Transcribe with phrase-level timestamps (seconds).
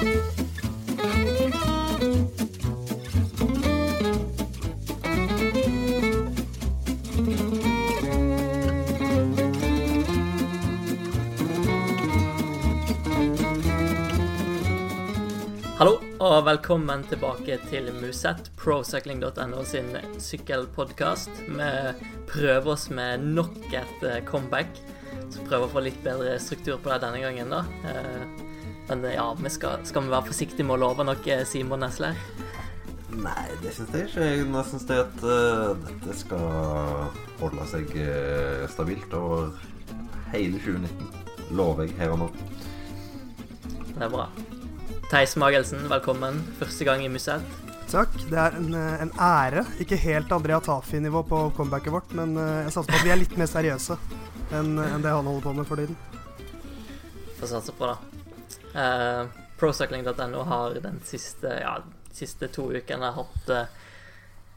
[0.00, 0.08] Hallo
[16.16, 21.28] og velkommen tilbake til Musett, procycling.no sin sykkelpodkast.
[21.44, 21.70] Vi
[22.32, 24.80] prøver oss med nok et eh, comeback.
[25.28, 28.48] Så prøver å få litt bedre struktur på det denne gangen, da.
[28.90, 32.18] Eh, Men ja, vi skal, skal vi være forsiktige med å love noe, Simon Nesler?
[33.10, 34.26] Nei, det syns jeg ikke.
[34.26, 36.44] Jeg syns det at uh, dette skal
[37.40, 39.50] holde seg uh, stabilt over
[40.30, 41.10] hele 2019.
[41.58, 42.28] Lover jeg her og nå.
[43.90, 44.28] Det er bra.
[45.10, 46.38] Theis Magelsen, velkommen.
[46.60, 47.42] Første gang i museet.
[47.90, 48.14] Takk.
[48.30, 49.64] Det er en, eh, en ære.
[49.82, 53.18] Ikke helt Andrea Tafi-nivå på comebacket vårt, men eh, jeg satser på at vi er
[53.18, 53.98] litt mer seriøse
[54.54, 55.98] enn enn det han holder på med for tiden.
[57.40, 58.19] Får satse på det.
[58.74, 59.26] Uh,
[59.58, 61.76] Procycling.no har den siste, ja,
[62.12, 63.64] siste to ukene hatt uh,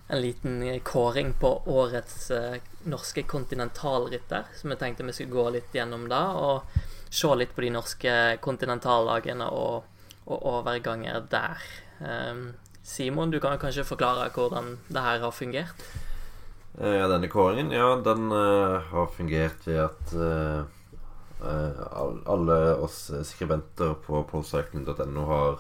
[0.08, 5.76] en liten kåring på årets uh, norske kontinentalrytter, så vi tenkte vi skulle gå litt
[5.76, 6.78] gjennom det og
[7.14, 9.84] se litt på de norske kontinentallagene og,
[10.26, 11.68] og overganger der.
[12.00, 15.86] Um, Simon, du kan kanskje forklare hvordan det her har fungert?
[16.80, 20.64] Eh, Ja, denne kåringen, ja, den uh, har fungert ved at eh, eh,
[21.44, 25.60] alle oss skribenter på procycling.no har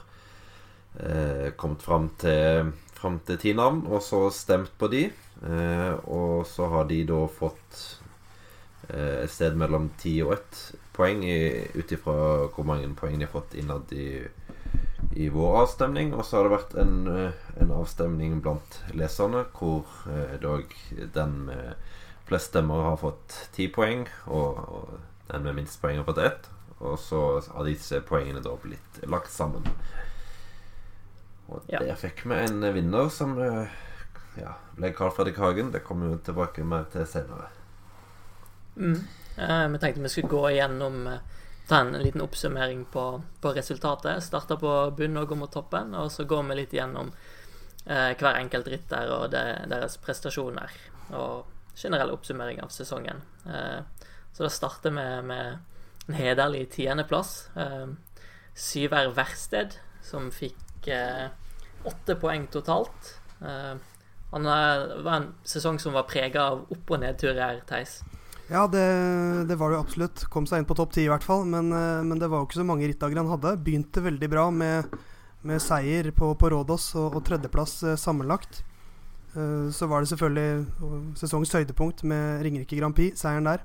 [0.99, 5.07] eh, kommet fram til, fram til ti navn, og så stemt på de.
[5.43, 7.79] Eh, og så har de da fått
[8.89, 10.61] eh, et sted mellom ti og ett
[10.93, 11.23] poeng
[11.73, 12.15] ut ifra
[12.53, 14.21] hvor mange poeng de har fått innad i,
[15.17, 16.13] i vår avstemning.
[16.13, 20.39] Og så har det vært en, eh, en avstemning blant leserne hvor eh,
[21.17, 21.75] den med
[22.27, 26.49] flest stemmer har fått ti poeng, og, og den med minst poeng har fått ett.
[26.83, 27.19] Og så
[27.53, 29.67] har disse poengene da blitt lagt sammen.
[31.47, 31.79] Og Ja.
[31.79, 33.67] der fikk vi en vinner som eh,
[34.39, 35.71] ja, ble Carl Fredrik Hagen.
[35.71, 37.47] Det kommer vi tilbake med til senere.
[38.75, 38.99] Mm.
[39.37, 41.19] Eh, vi tenkte vi skulle gå igjennom eh,
[41.67, 44.23] Ta en liten oppsummering på, på resultatet.
[44.23, 47.13] Starte på bunn og gå mot toppen, og så går vi litt gjennom
[47.85, 50.73] eh, hver enkelt rytter og det, deres prestasjoner.
[51.15, 51.45] Og
[51.79, 53.23] generell oppsummering av sesongen.
[53.47, 53.79] Eh,
[54.33, 55.59] så da starter vi med
[56.07, 57.49] en hederlig tiendeplass.
[57.55, 57.87] Eh,
[58.53, 61.29] Syver Versted, som fikk eh,
[61.87, 63.15] åtte poeng totalt.
[63.41, 63.75] Eh,
[64.33, 68.01] han var en sesong som var prega av opp- og nedturer, Theis.
[68.51, 68.83] Ja, det,
[69.47, 70.25] det var det absolutt.
[70.29, 71.45] Kom seg inn på topp ti i hvert fall.
[71.49, 73.55] Men, eh, men det var jo ikke så mange rittdager han hadde.
[73.63, 74.97] Begynte veldig bra med,
[75.47, 78.63] med seier på, på Rådås og, og tredjeplass eh, sammenlagt.
[79.33, 83.63] Eh, så var det selvfølgelig sesongens høydepunkt med Ringerike Grand Prix, seieren der.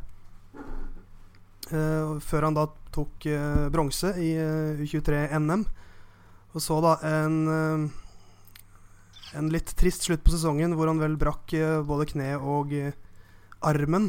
[1.68, 2.64] Eh, før han da
[2.94, 5.64] tok eh, bronse i eh, U23-NM.
[6.54, 7.90] Og så da en
[9.36, 11.52] en litt trist slutt på sesongen hvor han vel brakk
[11.84, 12.70] både kne og
[13.60, 14.06] armen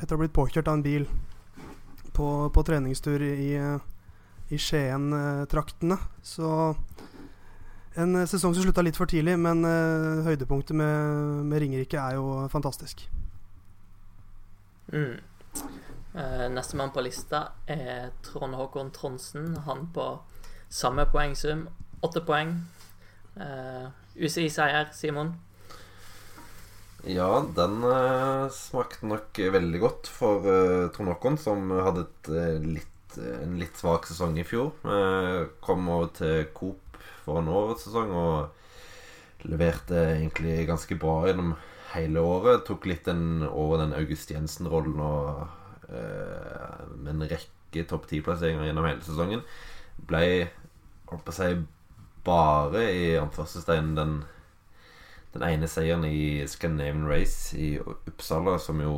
[0.00, 1.04] etter å ha blitt påkjørt av en bil
[2.10, 3.54] på, på treningstur i,
[4.50, 6.00] i Skien-traktene.
[6.26, 6.50] Så
[7.94, 9.62] en sesong som slutta litt for tidlig, men
[10.26, 13.06] høydepunktet med, med Ringerike er jo fantastisk.
[14.90, 15.29] Mm.
[16.14, 19.52] Uh, Nestemann på lista er Trond Håkon Tronsen.
[19.66, 20.08] Han på
[20.70, 21.68] samme poengsum,
[22.02, 22.56] åtte poeng.
[23.36, 25.36] Uh, UCI-seier, Simon.
[27.08, 33.16] Ja, den eh, smakte nok veldig godt for eh, Trond Håkon, som hadde eh, litt,
[33.16, 34.74] en litt svak sesong i fjor.
[34.84, 41.54] Eh, kom over til Coop for en årets sesong og leverte egentlig ganske bra gjennom
[41.94, 42.66] hele året.
[42.68, 45.56] Tok litt den, over den August Jensen-rollen og eh,
[45.90, 49.44] med en rekke topp ti-plasseringer gjennom hele sesongen.
[50.10, 50.24] Ble,
[51.10, 51.50] holdt på å si,
[52.26, 54.20] bare i anførselstegn den
[55.34, 58.94] den ene seieren i Scandinavian Race i Uppsala, som jo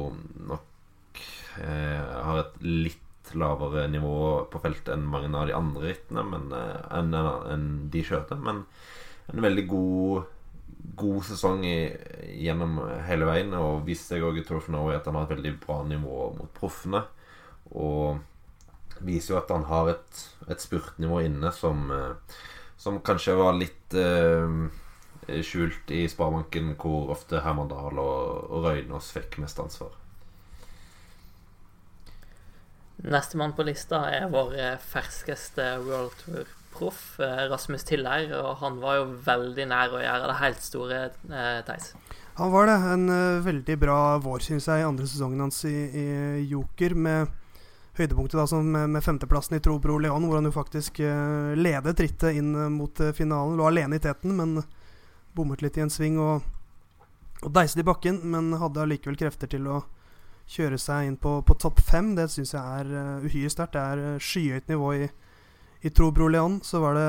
[0.49, 1.23] nok
[1.61, 4.15] eh, har et litt lavere nivå
[4.53, 7.13] på feltet enn mange av de andre rittene men, eh, enn,
[7.53, 8.39] enn de kjørte.
[8.41, 8.65] Men
[9.33, 10.31] en veldig god,
[10.99, 11.77] god sesong i,
[12.43, 13.55] gjennom hele veien.
[13.59, 16.53] Og viste seg òg i Tour Norway at han har et veldig bra nivå mot
[16.57, 17.05] proffene.
[17.73, 18.21] Og
[19.03, 22.39] viser jo at han har et, et spurtnivå inne som, eh,
[22.81, 29.13] som kanskje var litt eh, skjult i Sparebanken, hvor ofte Herman Dahl og, og Røynås
[29.15, 29.99] fikk mest ansvar.
[33.03, 38.31] Nestemann på lista er vår eh, ferskeste World Tour-proff, eh, Rasmus Tiller.
[38.41, 41.93] Og han var jo veldig nær å gjøre det helt store, eh, Theis.
[42.35, 42.79] Han var det.
[42.95, 46.07] En uh, veldig bra vår, syns jeg, i andre sesongen hans i, i
[46.49, 47.33] Joker, med,
[47.99, 52.39] høydepunktet da, med, med femteplassen i Trobro Leon, hvor han jo faktisk uh, ledet rittet
[52.41, 53.59] inn mot uh, finalen.
[53.61, 54.63] Lå alene i teten, men
[55.37, 56.47] bommet litt i en sving og,
[57.43, 58.23] og deiset i bakken.
[58.33, 59.83] Men hadde allikevel krefter til å
[60.53, 62.15] kjøre seg inn på, på topp fem.
[62.17, 63.77] Det syns jeg er uh, uhyre sterkt.
[63.77, 65.13] Det er skyhøyt nivå i,
[65.83, 66.61] i Trobro Leon.
[66.65, 67.09] Så var det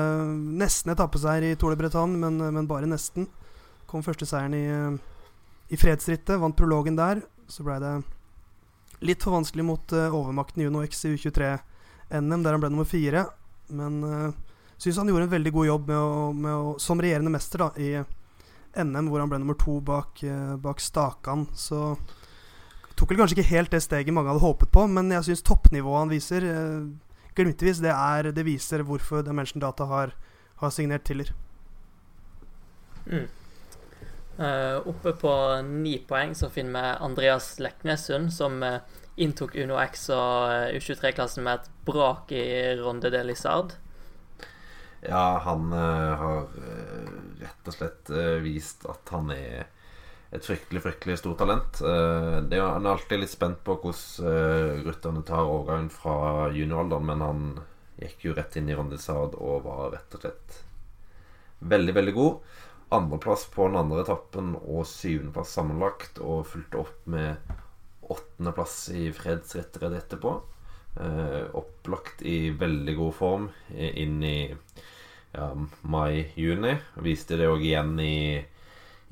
[0.60, 3.28] nesten etappeseier i Tour de Bretagne, men, men, bare nesten.
[3.90, 4.66] Kom første seieren i,
[5.70, 7.22] i fredsrittet, vant prologen der.
[7.48, 8.00] Så blei det
[9.04, 13.26] Litt for vanskelig mot uh, overmakten Juno X i U23-NM, der han ble nummer fire.
[13.74, 17.32] Men uh, syns han gjorde en veldig god jobb med å, med å, som regjerende
[17.34, 17.90] mester da, i
[18.80, 21.44] NM, hvor han ble nummer to bak, uh, bak Stakan.
[21.52, 21.82] Så
[22.96, 26.00] tok vel kanskje ikke helt det steget mange hadde håpet på, men jeg syns toppnivået
[26.06, 27.03] han viser, uh,
[27.34, 30.14] glimtvis, det, er, det viser hvorfor Dimension Data har,
[30.60, 31.32] har signert Tiller.
[33.06, 33.26] Mm.
[34.34, 35.32] Uh, oppe på
[35.62, 38.80] ni poeng så finner vi Andreas Leknessund, som uh,
[39.14, 42.46] inntok Uno X og uh, U23-klassen med et brak i
[42.80, 43.76] Ronde de Lizard.
[45.04, 46.46] Ja, han har
[47.36, 48.08] rett og slett
[48.40, 49.66] vist at han er
[50.34, 51.80] et fryktelig fryktelig stort talent.
[51.86, 57.44] Er, han er alltid litt spent på hvordan rutterne tar overgangen fra junioralderen, men han
[58.02, 60.62] gikk jo rett inn i Ronde og var rett og slett
[61.64, 62.62] veldig, veldig god
[62.94, 67.54] andreplass på den andre etappen og syvendeplass sammenlagt, og fulgte opp med
[68.04, 70.34] åttendeplass i fredsrittet etterpå.
[71.00, 74.38] Eh, opplagt i veldig god form inn i
[75.34, 75.48] ja,
[75.82, 76.76] mai-juni.
[77.02, 78.44] Viste det òg igjen i,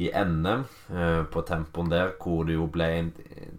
[0.00, 3.10] i NM, eh, på tempoen der, hvor det jo ble en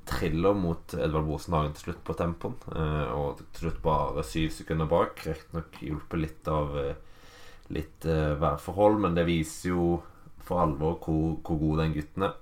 [0.09, 2.55] thriller mot Edvard Bosenhagen til slutt på tempoen.
[2.73, 5.21] Eh, og til slutt bare syv sekunder bak.
[5.27, 6.95] Riktignok hjulpet litt av eh,
[7.73, 9.85] litt eh, værforhold, men det viser jo
[10.43, 12.35] for alvor hvor, hvor god den gutten er.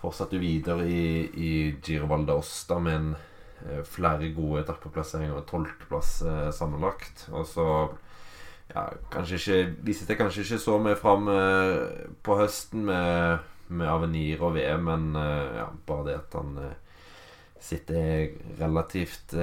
[0.00, 1.04] Fortsatte videre i,
[1.40, 1.52] i
[1.84, 3.12] Giro Valdaosta med en,
[3.64, 7.22] uh, flere gode etappeplasseringer og tolvteplass uh, sammenlagt.
[7.32, 7.66] Og så
[8.72, 11.28] ja, kanskje ikke viste seg kanskje ikke så mye fram
[12.24, 16.56] på høsten med, med Avenir og VM, men ja, bare det at han
[17.64, 19.36] sitter relativt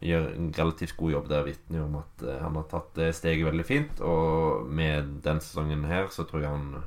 [0.00, 3.66] gjør en relativt god jobb der, vitner om at han har tatt det steget veldig
[3.66, 4.00] fint.
[4.00, 6.84] Og med den sesongen her så tror jeg han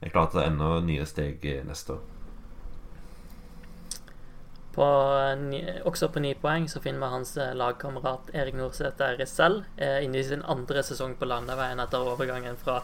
[0.00, 2.19] er klar til enda nye steg neste år.
[4.70, 4.86] På,
[5.84, 10.20] også på ni poeng så finner vi hans eh, lagkamerat Erik Nordsæter selv eh, inne
[10.20, 12.76] i sin andre sesong på landeveien etter overgangen fra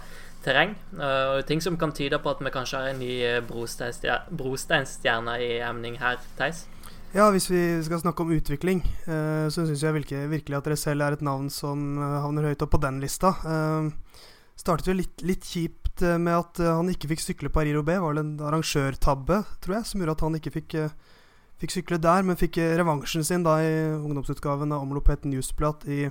[0.43, 0.75] terreng.
[0.95, 5.97] Uh, ting som kan tyde på at vi kanskje har en ny brosteinstjerne i emning
[5.99, 6.67] her, Theis?
[7.15, 11.25] Ja, hvis vi skal snakke om utvikling, så syns jeg virkelig at dere er et
[11.25, 13.33] navn som havner høyt opp på den lista.
[14.59, 18.03] Startet jo litt, litt kjipt med at han ikke fikk sykle Paris Roubais.
[18.05, 20.77] Var det en arrangørtabbe, tror jeg, som gjorde at han ikke fikk,
[21.63, 26.07] fikk sykle der, men fikk revansjen sin da i ungdomsutgaven av Omlopet Newsblad i,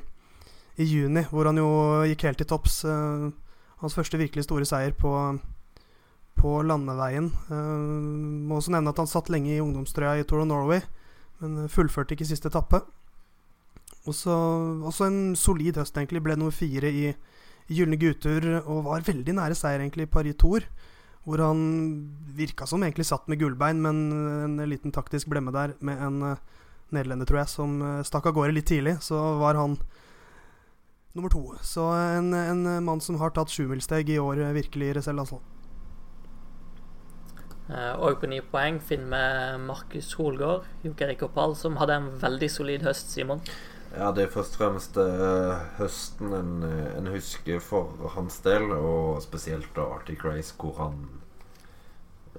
[0.78, 1.70] i, juni, hvor han jo
[2.10, 2.84] gikk helt til topps.
[3.82, 5.14] hans første virkelig store seier på
[6.36, 7.32] på landeveien.
[7.50, 10.84] Eh, må også nevne at han satt lenge i ungdomstrøya i Tour of Norway,
[11.42, 12.82] men fullførte ikke siste etappe.
[14.06, 14.34] Også,
[14.86, 16.22] også en solid høst, egentlig.
[16.24, 20.38] Ble nummer fire i, i Gylne gutter og var veldig nære seier egentlig i Paris
[20.38, 20.68] Tour.
[21.26, 21.62] Hvor han
[22.38, 26.44] virka som egentlig satt med gullbein, men en liten taktisk blemme der med en uh,
[26.94, 29.00] nederlender, tror jeg, som uh, stakk av gårde litt tidlig.
[29.02, 29.74] Så var han
[31.18, 31.44] nummer to.
[31.66, 35.42] Så en, en mann som har tatt sjumilssteg i år, virkelig, Resell, altså.
[37.66, 42.50] Eh, og på ni poeng finner vi Markus Holgaard, Joker Rikopal, som hadde en veldig
[42.52, 43.42] solid høst, Simon.
[43.96, 49.22] Ja, det er først og fremst uh, høsten en, en, husker for hans del, og
[49.24, 50.98] spesielt da Arctic Race, hvor han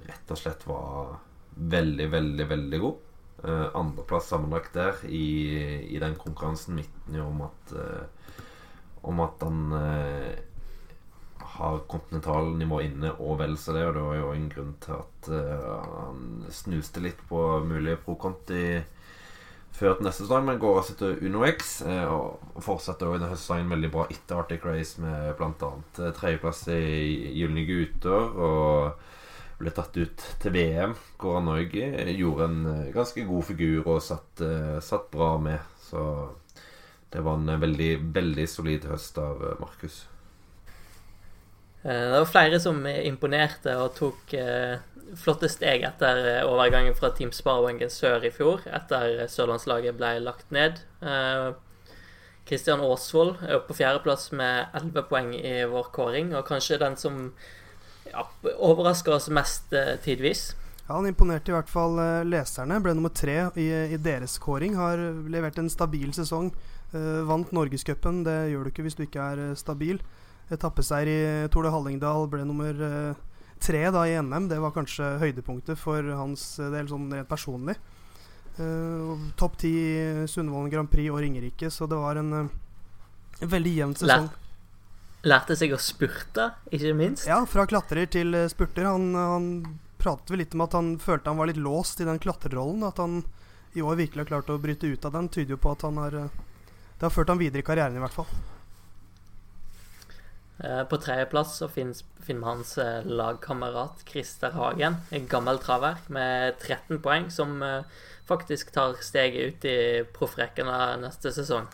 [0.05, 1.15] rett og slett var
[1.57, 2.99] veldig, veldig, veldig god.
[3.41, 5.23] Uh, Andreplass sammenlagt der i,
[5.87, 8.05] i, den konkurransen midten om at uh,
[9.07, 9.73] om at han
[11.57, 13.85] har kontinentalnivå inne og vel så det.
[13.87, 18.65] Og det var jo en grunn til at han snuste litt på mulige pro-konti
[19.75, 23.73] før til neste sesong, men går altså til UnoX uh, og fortsetter også denne sesongen
[23.75, 25.69] veldig bra etter Arctic Race med bl.a.
[25.99, 26.81] Uh, tredjeplass i
[27.37, 29.05] Gylne gutter og
[29.57, 31.71] ble tatt ut til VM, hvor han òg
[32.13, 32.59] gjorde en
[32.93, 34.43] ganske god figur og satt,
[34.85, 35.57] satt bra med.
[35.81, 36.03] Så
[37.09, 40.03] det var en veldig, veldig solid høst av Markus.
[41.87, 44.79] Eh, det var flere som imponerte og tok eh,
[45.15, 50.51] flotte steg etter eh, overgangen fra Team Sparebanken Sør i fjor, etter sørlandslaget ble lagt
[50.51, 50.81] ned.
[52.47, 56.95] Kristian Aasvold er oppe på fjerdeplass med elleve poeng i vår kåring, og kanskje den
[56.99, 57.17] som
[58.07, 58.23] ja,
[58.55, 60.53] overrasker oss mest tidvis.
[60.87, 62.79] Ja, Han imponerte i hvert fall uh, leserne.
[62.83, 64.77] Ble nummer tre i, i deres kåring.
[64.79, 66.53] Har levert en stabil sesong.
[66.93, 68.23] Uh, vant Norgescupen.
[68.23, 69.99] Det gjør du ikke hvis du ikke er uh, stabil.
[70.47, 71.19] Etappeseier i
[71.51, 72.29] Tore Hallingdal.
[72.31, 72.79] Ble nummer
[73.61, 74.49] tre da i NM.
[74.51, 77.77] Det var kanskje høydepunktet for hans del sånn rent personlig.
[79.37, 79.71] Topp ti
[80.25, 84.31] Sundvolden Grand Prix og Ringerike, så det var en, en veldig jevn sesong.
[85.27, 87.27] Lærte seg å spurte, ikke minst.
[87.29, 88.87] Ja, fra klatrer til spurter.
[88.89, 89.49] Han, han
[90.01, 92.85] pratet vel litt om at han følte han var litt låst i den klatrerollen.
[92.87, 93.21] At han
[93.77, 95.97] i år virkelig har klart å bryte ut av den, tyder jo på at han
[96.01, 96.37] har eh,
[96.97, 98.29] Det har ført han videre i karrieren, i hvert fall.
[100.59, 106.57] Eh, på tredjeplass så finner vi hans eh, lagkamerat Christer Hagen, en gammel traver med
[106.59, 107.59] 13 poeng, som
[108.27, 109.77] faktisk tar steget ut i
[110.13, 111.67] proffrekkene neste sesong.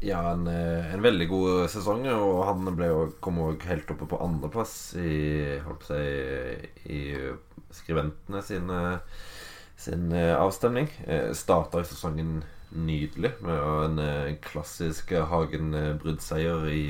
[0.00, 4.06] Ja, en, eh, en, veldig god sesong, og han ble jo, kom òg helt oppe
[4.06, 5.90] på andreplass i, holdt
[6.86, 7.00] i
[7.74, 8.78] skriventene sine
[9.78, 10.86] sin eh, avstemning.
[11.06, 16.86] Eh, Starta sesongen nydelig med en klassisk Hagen-bruddseier i,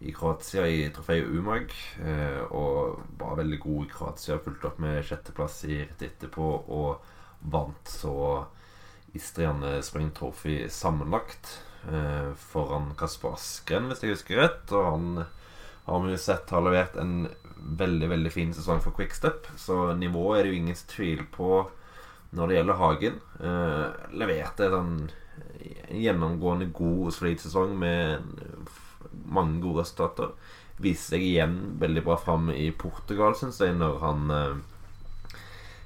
[0.00, 1.74] i Kroatia i trofeet Umag.
[2.56, 7.10] Og var veldig god i Kroatia, fulgte opp med sjetteplass i rett etterpå og
[7.52, 8.14] vant så
[9.12, 14.72] Istriane Spring Trophy sammenlagt eh, foran Kasper Askren, hvis jeg husker rett.
[14.72, 15.24] Og han
[15.86, 17.28] har vi sett har levert en
[17.80, 19.50] veldig veldig fin sesong for Quickstep.
[19.58, 21.64] Så nivået er det jo ingen tvil på
[22.36, 23.18] når det gjelder Hagen.
[23.40, 24.94] Eh, leverte en
[25.90, 28.22] gjennomgående god og solid sesong med
[29.24, 30.32] mange gode resultater.
[30.80, 35.40] Viser seg igjen veldig bra fram i Portugal, syns jeg, når han eh,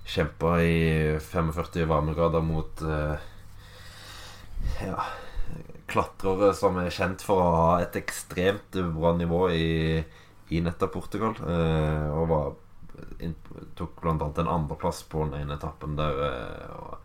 [0.04, 3.16] kjempa i 45 varmegrader mot eh,
[4.84, 5.06] ja,
[5.90, 9.72] klatrere som er kjent for å ha et ekstremt bra nivå i,
[10.54, 11.34] i nettopp Portugal.
[11.40, 12.52] Eh, og var,
[13.78, 14.14] tok bl.a.
[14.14, 16.22] en andreplass på den ene etappen der.
[16.28, 17.00] Eh,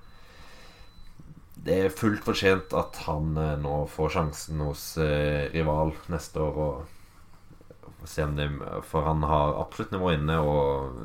[1.65, 6.61] det er fullt fortjent at han eh, nå får sjansen hos eh, rival neste år.
[6.63, 8.47] Og se om det,
[8.87, 10.95] for han har absolutt nivå inne og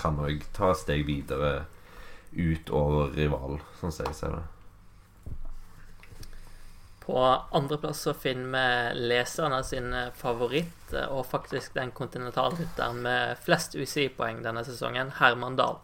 [0.00, 1.66] kan òg ta steg videre
[2.32, 4.42] utover rival, sånn som jeg ser det.
[7.02, 7.18] På
[7.52, 8.54] andreplass så finner
[8.94, 15.80] vi leserne sin favoritt, og faktisk den kontinentalrytteren med flest UCI-poeng denne sesongen, Herman Dahl.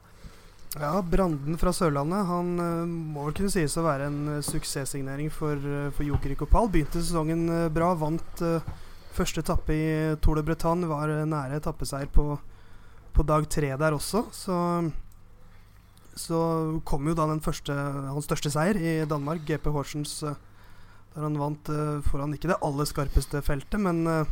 [0.77, 5.31] Ja, Branden fra Sørlandet Han uh, må vel kunne sies å være en uh, suksesssignering
[5.33, 6.69] for, uh, for Joker Kopal.
[6.73, 8.43] Begynte sesongen bra, vant
[9.17, 9.89] første etappe i
[10.21, 10.91] Tour de Bretagne.
[10.91, 12.35] Var nære etappeseier på,
[13.17, 14.27] på dag tre der også.
[14.37, 14.59] Så,
[16.21, 16.43] så
[16.85, 17.73] kom jo da den første,
[18.13, 20.37] hans største seier i Danmark, GP Horsens uh,
[21.15, 24.29] der han vant uh, foran ikke det aller skarpeste feltet, men, uh,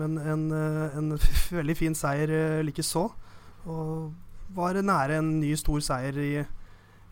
[0.00, 1.14] men en, uh, en
[1.60, 3.06] veldig fin seier uh, likeså.
[3.68, 4.10] Og
[4.56, 6.32] var nære en ny stor seier i,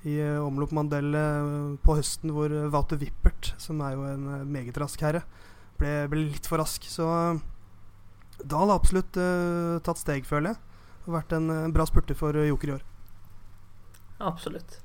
[0.08, 1.14] i omlopp Mandel
[1.84, 5.22] på høsten, hvor Wouter Wippert, som er jo en meget rask herre,
[5.78, 6.86] ble, ble, litt for rask.
[6.90, 7.06] Så
[8.42, 9.18] Dahl har absolutt
[9.86, 10.62] tatt steg, føler jeg.
[11.06, 12.84] Og vært en, en bra spurter for Joker i år.
[14.18, 14.80] Absolutt.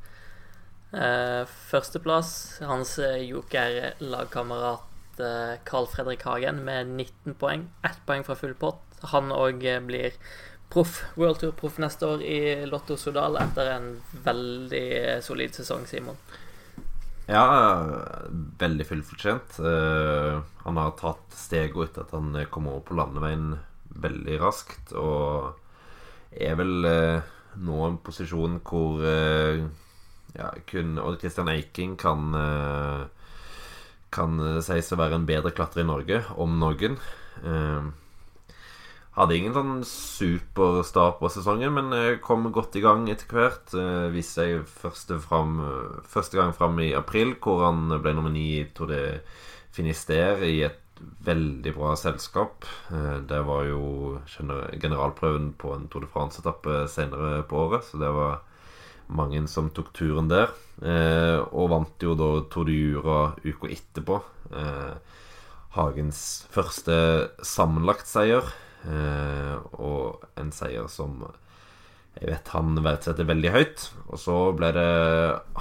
[0.93, 7.65] Uh, førsteplass hans eh, joker-lagkamerat eh, Carl Fredrik Hagen med 19 poeng.
[7.81, 8.83] Ett poeng fra full pott.
[9.09, 10.13] Han òg eh, blir
[10.73, 12.39] proff, World Tour-proff neste år i
[12.69, 13.91] Lotto Sodal etter en
[14.25, 16.17] veldig eh, solid sesong, Simon.
[17.29, 17.43] Ja,
[18.59, 19.59] veldig fullfortjent.
[19.63, 23.53] Uh, han har tatt steget etter at han kom over på landeveien
[24.03, 25.53] veldig raskt, og
[26.33, 27.31] er vel uh,
[27.63, 29.61] nå en posisjon hvor uh,
[30.33, 32.33] ja, kun Odd Christian Eiking kan
[34.13, 36.99] Kan sies å være en bedre klatrer i Norge, om noen.
[37.41, 37.89] Uh,
[39.13, 43.73] hadde ingen sånn superstart på sesongen, men kom godt i gang etter hvert.
[43.77, 45.59] Uh, viste seg første, fram,
[46.09, 49.03] første gang fram i april, hvor han ble nummer ni i Tour de
[49.73, 50.79] Finisterre i et
[51.25, 52.67] veldig bra selskap.
[53.27, 58.43] Det var jo generalprøven på en Tour de France-etappe senere på året, så det var
[59.11, 60.53] mange som tok turen der.
[60.81, 64.19] Eh, og vant jo da Tour de Jura uka etterpå.
[64.53, 64.93] Eh,
[65.73, 66.95] Hagens første
[67.41, 68.45] sammenlagtseier.
[68.83, 71.21] Eh, og en seier som
[72.13, 73.87] jeg vet han verdsetter veldig høyt.
[74.11, 74.89] Og så ble det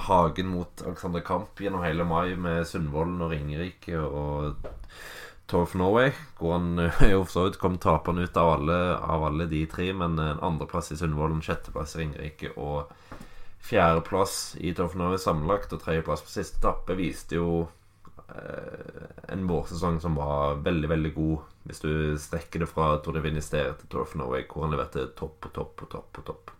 [0.07, 4.67] Hagen mot Alexander Kamp gjennom hele mai med Sundvolden og Ringerike og
[5.49, 6.77] Tour of Norway, hvor han
[7.13, 10.43] jo for så vidt kom tapende ut av alle, av alle de tre, men en
[10.45, 12.93] andreplass i Sundvolden, sjetteplass i Ringerike og
[13.63, 17.65] Fjerdeplass i Tour of Norway sammenlagt og tredjeplass på siste etappe viste jo
[19.33, 21.49] en vårsesong som var veldig, veldig god.
[21.67, 25.07] Hvis du strekker det fra Tour de Vinister til Tour of Norway, hvor han leverte
[25.17, 26.53] topp på topp på topp på topp.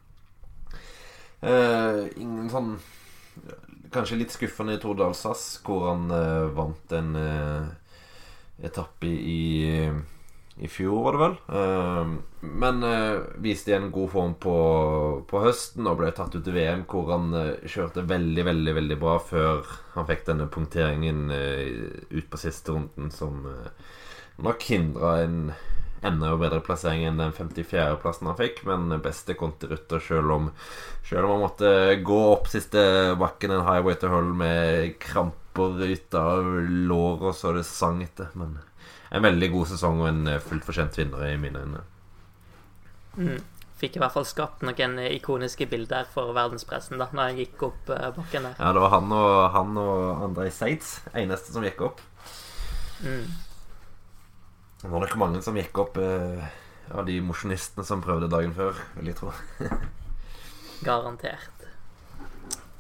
[1.44, 2.78] Uh, ingen sånn
[3.92, 5.10] Kanskje litt skuffende i Tour de
[5.66, 7.66] hvor han uh, vant en uh,
[8.64, 9.90] etappe i, i
[10.70, 11.36] fjor, var det vel.
[12.64, 12.86] men
[13.42, 14.56] viste igjen god form på,
[15.28, 17.34] på, høsten og ble tatt ut i VM, hvor han
[17.66, 23.48] kjørte veldig, veldig veldig bra før han fikk denne punkteringen ut på siste runden, som
[24.44, 25.40] nok hindra en
[26.04, 30.50] enda bedre plassering enn den 54.-plassen han fikk, men beste kontirutter selv om
[31.08, 31.70] Selv om han måtte
[32.04, 32.82] gå opp siste
[33.20, 36.48] bakken en highway to hull med kramper ut av
[36.90, 38.32] låret så det sang etter.
[38.40, 38.58] Men
[39.14, 41.84] en veldig god sesong og en fullt fortjent vinner i mine øyne.
[43.18, 43.42] Mm.
[43.78, 47.90] Fikk i hvert fall skapt noen ikoniske bilder for verdenspressen da når han gikk opp
[47.94, 48.58] eh, bakken der.
[48.58, 52.00] Ja, det var han og, han og Andrej Seitz, eneste som gikk opp.
[53.04, 53.26] Mm.
[54.84, 56.48] Det var nok mange som gikk opp eh,
[56.92, 59.34] av de mosjonistene som prøvde dagen før, vil jeg tro.
[60.88, 61.68] Garantert.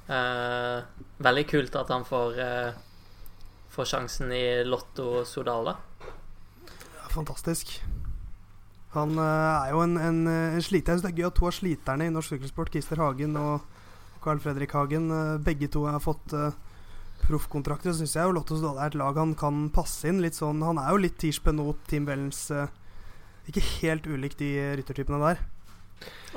[0.07, 0.79] Eh,
[1.23, 2.81] veldig kult at han får, eh,
[3.71, 5.77] får sjansen i Lotto Sodala.
[7.13, 7.77] Fantastisk.
[8.93, 10.93] Han eh, er jo en, en, en sliter.
[10.93, 13.63] Jeg syns det er gøy at to av sliterne i norsk sykkelsport, Christer Hagen og
[14.23, 16.53] Carl Fredrik Hagen, eh, begge to har fått uh,
[17.25, 20.21] proffkontrakter, syns jeg jo Lotto Sodal er et lag han kan passe inn.
[20.23, 22.67] Litt sånn, Han er jo litt Tiers Benot, Team Wellens uh,
[23.49, 25.43] Ikke helt ulikt de ryttertypene der.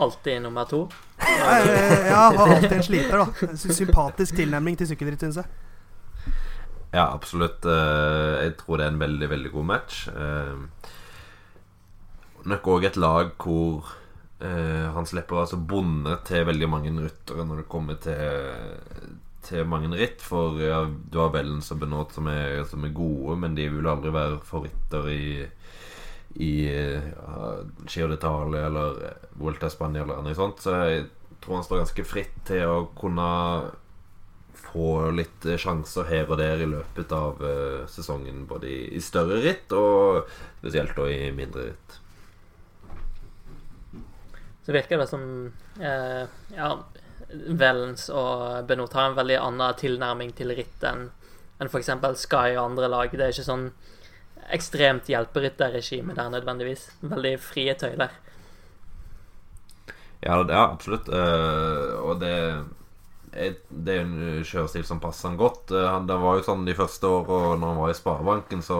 [0.00, 0.86] Alltid nummer to?
[1.20, 1.54] ja,
[2.06, 3.54] ja, alltid en sliter, da.
[3.56, 5.65] Sympatisk tilnærming til sykkelritt, syns jeg.
[6.96, 7.66] Ja, absolutt.
[7.68, 10.06] Uh, jeg tror det er en veldig, veldig god match.
[10.08, 10.64] Uh,
[12.48, 13.94] nok òg et lag hvor
[14.36, 19.14] han slipper å være bonde til veldig mange ryttere når det kommer til
[19.46, 20.20] til mange ritt.
[20.20, 22.28] For ja, du har Vellens og Benot som,
[22.68, 25.26] som, er gode, men de vil aldri være favoritter i
[26.36, 28.98] i uh, Giro d'Italia eller
[29.40, 30.60] Volta Spania eller noe sånt.
[30.60, 31.06] Så jeg
[31.40, 33.28] tror han står ganske fritt til å kunne
[34.76, 38.44] få litt sjanser her og der i løpet av uh, sesongen.
[38.48, 40.26] Både i, større ritt og
[40.58, 41.96] spesielt da i mindre ritt.
[44.66, 45.22] Så virker det som
[45.80, 46.22] uh,
[46.56, 46.70] Ja,
[47.30, 51.08] Vellens og Benot har en veldig annen tilnærming til ritt enn
[51.56, 51.88] en f.eks.
[52.20, 53.12] Sky og andre lag.
[53.12, 53.70] Det er ikke sånn
[54.52, 56.90] ekstremt hjelperytterregime der nødvendigvis.
[57.00, 58.12] Veldig frie tøyler.
[60.20, 61.08] Ja, ja absolutt.
[61.08, 62.66] Uh, og det er,
[63.36, 65.72] det er en kjørestil som passer han godt.
[65.74, 68.78] Uh, det var jo sånn de første åra når han var i Sparebanken, så,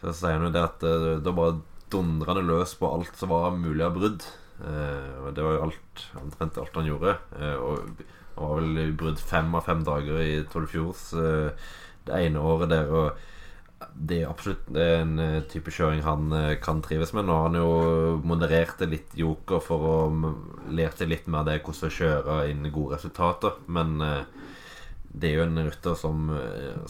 [0.00, 0.88] så sier han jo det at
[1.24, 1.60] da bare
[1.92, 4.26] dundra han løs på alt som var mulig av brudd.
[4.60, 7.16] Uh, det var jo alt omtrent alt han gjorde.
[7.60, 11.70] Og han var vel i brudd fem av fem dager i Tollfjords uh,
[12.08, 12.90] det ene året der.
[12.90, 13.30] Og
[13.92, 15.18] det er absolutt en
[15.50, 17.26] type kjøring han kan trives med.
[17.26, 17.70] Nå har han jo
[18.26, 19.96] moderert litt joker for å
[20.70, 23.58] lære seg litt mer det hvordan å kjøre inn gode resultater.
[23.66, 23.96] Men
[25.14, 26.30] det er jo en rytter som,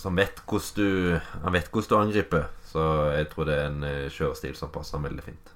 [0.01, 2.49] som vet hvordan du Han vet hvordan du angriper.
[2.69, 5.55] Så jeg tror det er en kjørestil som passer ham veldig fint.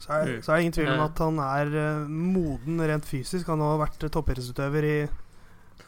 [0.00, 0.42] Så er, mm.
[0.42, 1.74] så er, det ingen tvil om at han er
[2.08, 3.50] moden rent fysisk.
[3.52, 4.96] Han har vært toppidrettsutøver i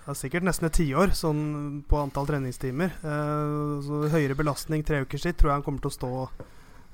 [0.06, 1.42] ja, sikkert nesten et tiår sånn
[1.88, 2.96] på antall treningstimer.
[3.04, 6.12] Uh, så høyere belastning tre uker siden tror jeg han kommer til å stå,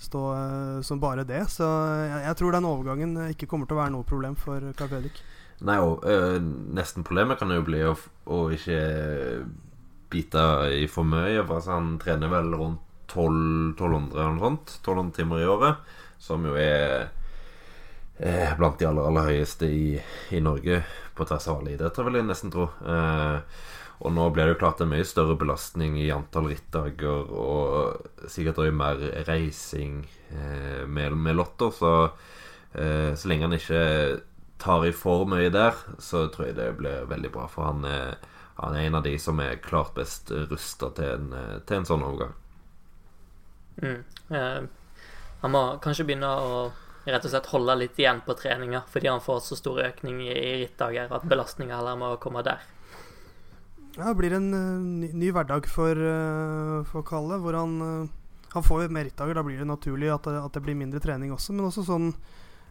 [0.09, 1.45] stå uh, som bare det.
[1.53, 4.93] Så jeg, jeg, tror den overgangen ikke kommer til å være noe problem for Carl
[4.93, 5.23] Fredrik.
[5.67, 6.05] Nei, og
[6.71, 7.97] nesten problemet kan jo bli å,
[8.31, 8.77] å ikke
[10.11, 10.45] bite
[10.77, 11.41] i for mye.
[11.43, 14.75] Altså, han trener vel rundt 12, 1200 eller noe sånt.
[14.83, 15.95] 1200 timer i året.
[16.21, 17.09] Som jo er
[18.19, 19.99] eh, blant de aller, aller høyeste i,
[20.35, 20.83] i, Norge
[21.19, 22.69] på tvers av alle idretter, vil jeg nesten tro.
[22.87, 23.59] Eh,
[23.99, 28.61] og nå blir det jo klart en mye større belastning i antall rittdager og sikkert
[28.63, 31.73] òg mer reising eh, med, med lotter.
[31.75, 31.93] Så,
[32.79, 33.83] eh, så lenge han ikke
[34.63, 37.49] tar i for mye der, så tror jeg det blir veldig bra.
[37.51, 38.19] For han er,
[38.63, 41.31] han er en av de som er klart best rusta til,
[41.67, 42.37] til, en sånn overgang.
[43.83, 44.03] Mm.
[44.35, 44.61] Eh,
[45.43, 46.69] han må kanskje begynne å
[47.13, 50.35] rett og slett holde litt igjen på treninga fordi han får så stor økning i
[50.63, 52.65] rittdager at belastninga heller må komme der.
[53.97, 58.11] Ja, det blir en uh, ny, ny, hverdag for, uh, for Kalle, hvor han uh,
[58.55, 61.03] Han får jo mer rittdager, da blir det naturlig at det, at det, blir mindre
[61.05, 62.13] trening også, men også sånn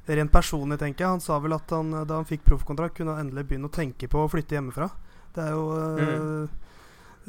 [0.07, 1.11] rent personlig, tenker jeg.
[1.17, 4.07] Han sa vel at han, da han fikk proffkontrakt, kunne han endelig begynne å tenke
[4.09, 4.87] på å flytte hjemmefra.
[5.35, 6.47] Det er jo mm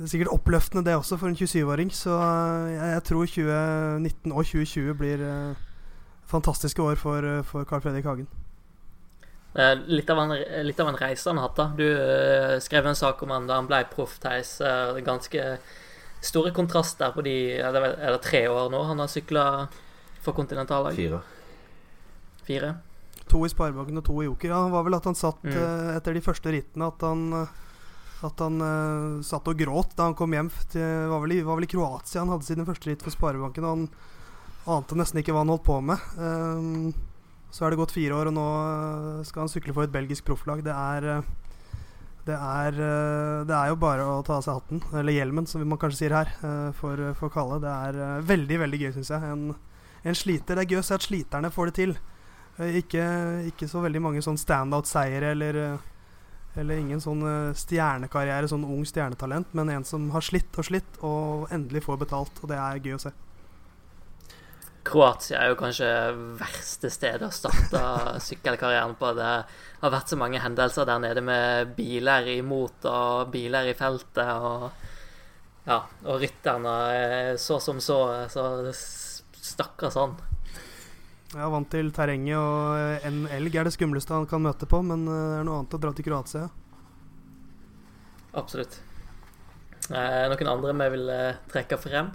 [0.07, 1.91] sikkert oppløftende, det også, for en 27-åring.
[1.95, 5.25] Så eh, jeg, jeg, tror 2019 og 2020 blir
[6.29, 8.29] fantastiske år for, uh, for Carl Fredrik Hagen.
[9.89, 10.35] Litt av, en,
[10.69, 11.57] litt av en reise han har hatt.
[11.59, 14.59] da Du uh, skrev en sak om han da han ble proff, Theis.
[15.03, 15.47] ganske
[16.21, 19.45] store kontraster på de Er det, er det tre år nå han har sykla
[20.23, 20.95] for kontinentallag?
[20.99, 21.21] Fire.
[22.47, 22.75] Fire?
[23.29, 24.51] To i Sparebanken og to i Joker.
[24.53, 25.53] Ja, han var vel at han satt Mm.
[25.57, 27.57] eh, etter de første rittene at han eh,
[28.25, 30.49] At han uh, satt og gråt da han kom hjem.
[30.73, 33.63] Til, var, vel i, var vel i Kroatia han hadde sine første ritt for Sparebanken.
[33.63, 33.85] Og han
[34.67, 36.09] ante nesten ikke hva han holdt på med.
[36.19, 36.91] Ehm,
[37.51, 40.27] så er det gått fire år, og nå eh, skal han sykle for et belgisk
[40.29, 40.65] profflag.
[40.67, 41.31] Det er eh,
[42.29, 45.65] det er, eh, det er jo bare å ta av seg hatten, eller hjelmen, som
[45.65, 46.33] man kanskje sier her,
[46.77, 47.57] for, for Kalle.
[47.63, 49.31] Det er veldig, veldig gøy, syns jeg.
[49.33, 49.55] En,
[50.05, 50.59] en sliter.
[50.59, 51.95] Det er gøy å se at sliterne får det til.
[52.59, 53.05] Ikke,
[53.49, 55.59] ikke så veldig mange sånn standout-seiere eller,
[56.59, 57.23] eller ingen sånn
[57.57, 62.43] stjernekarriere, sånn ung stjernetalent, men en som har slitt og slitt, og endelig får betalt.
[62.43, 63.15] Og det er gøy å se.
[64.89, 65.89] Kroatia er jo kanskje
[66.41, 67.81] verste stedet å starte
[68.25, 69.13] sykkelkarrieren på.
[69.17, 69.33] Det
[69.83, 74.71] har vært så mange hendelser der nede med biler imot og biler i feltet og
[75.69, 77.99] Ja, og rytterne er så som så,
[78.33, 80.15] så stakkars han.
[81.37, 85.05] Er vant til terrenget, og en elg er det skumleste han kan møte på, men
[85.05, 86.47] eh, det er noe annet å dra til Kroatia.
[88.41, 88.79] Absolutt.
[89.93, 92.09] Eh, noen andre vi vil eh, trekke frem?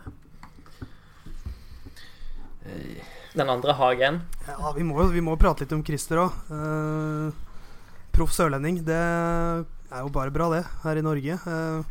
[2.65, 4.21] Eh, Den andre Hagen.
[4.47, 6.31] Ja, vi må, vi må prate litt om Christer òg.
[8.13, 8.83] proff sørlending.
[8.85, 11.39] Det er jo bare bra, det, her i Norge.
[11.47, 11.81] Uh,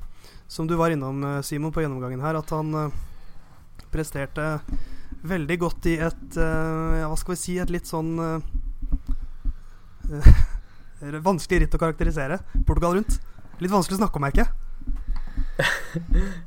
[0.46, 2.90] som du var innom, eh, Simon, på gjennomgangen her, at han uh,
[3.90, 4.60] presterte
[5.22, 7.58] veldig godt i et eh, Ja, hva skal vi si?
[7.62, 8.40] Et litt sånn eh,
[10.18, 12.40] eh, Vanskelig ritt å karakterisere.
[12.66, 13.18] Portugal rundt.
[13.62, 14.61] Litt vanskelig å snakke om, merker jeg.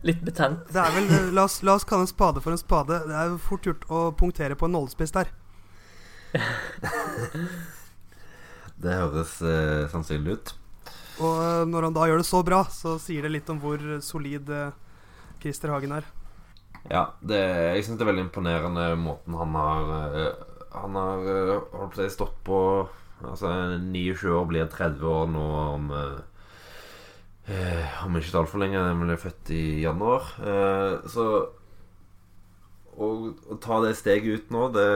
[0.08, 0.66] Litt betent.
[0.72, 3.00] Det er vel, eh, la, oss, la oss kalle en spade for en spade.
[3.06, 5.32] Det er jo fort gjort å punktere på en nålespiss der.
[8.76, 10.52] Det høres eh, sannsynlig ut.
[11.24, 13.80] Og eh, når han da gjør det så bra, så sier det litt om hvor
[14.04, 14.76] solid eh,
[15.42, 16.10] Christer Hagen er.
[16.92, 17.40] Ja, det,
[17.78, 20.44] jeg syns det er veldig imponerende måten han har eh,
[20.76, 22.60] Han har eh, holdt på å si stått på
[23.26, 26.20] Altså 29 år, blir 30 år nå om eh,
[27.52, 28.80] eh, Om ikke så altfor lenge.
[28.80, 30.32] Jeg ble født i januar.
[30.42, 31.26] Eh, så
[32.96, 33.08] å,
[33.52, 34.88] å ta det steget ut nå, det,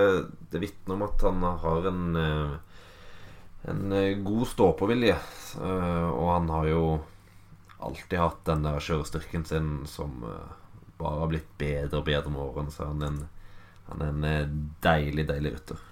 [0.54, 2.58] det vitner om at han har en eh,
[3.70, 5.18] En eh, god stå-på-vilje.
[5.60, 6.84] Eh, og han har jo
[7.80, 10.24] alltid hatt den der kjørestyrken sin som
[11.00, 12.72] bare har blitt bedre og bedre med årene.
[12.72, 13.20] Så han er en,
[13.90, 15.84] han er en deilig, deilig rytter.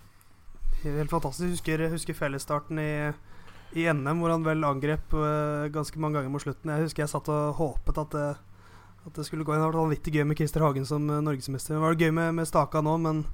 [0.83, 1.57] Helt fantastisk.
[1.57, 2.89] Husker, husker fellesstarten i,
[3.75, 6.71] i NM, hvor han vel angrep uh, ganske mange ganger mot slutten.
[6.71, 8.27] Jeg husker jeg satt og håpet at det,
[9.07, 9.59] at det skulle gå inn.
[9.59, 11.75] Det har vært vanvittig gøy med Christer Hagen som uh, norgesmester.
[11.75, 13.25] Det var gøy med, med Staka nå, men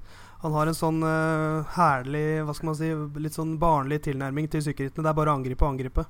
[0.44, 2.90] han har en sånn eh, herlig, hva skal man si,
[3.24, 5.06] litt sånn barnlig tilnærming til sykkelrittene.
[5.06, 6.04] Det er bare å angripe og angripe.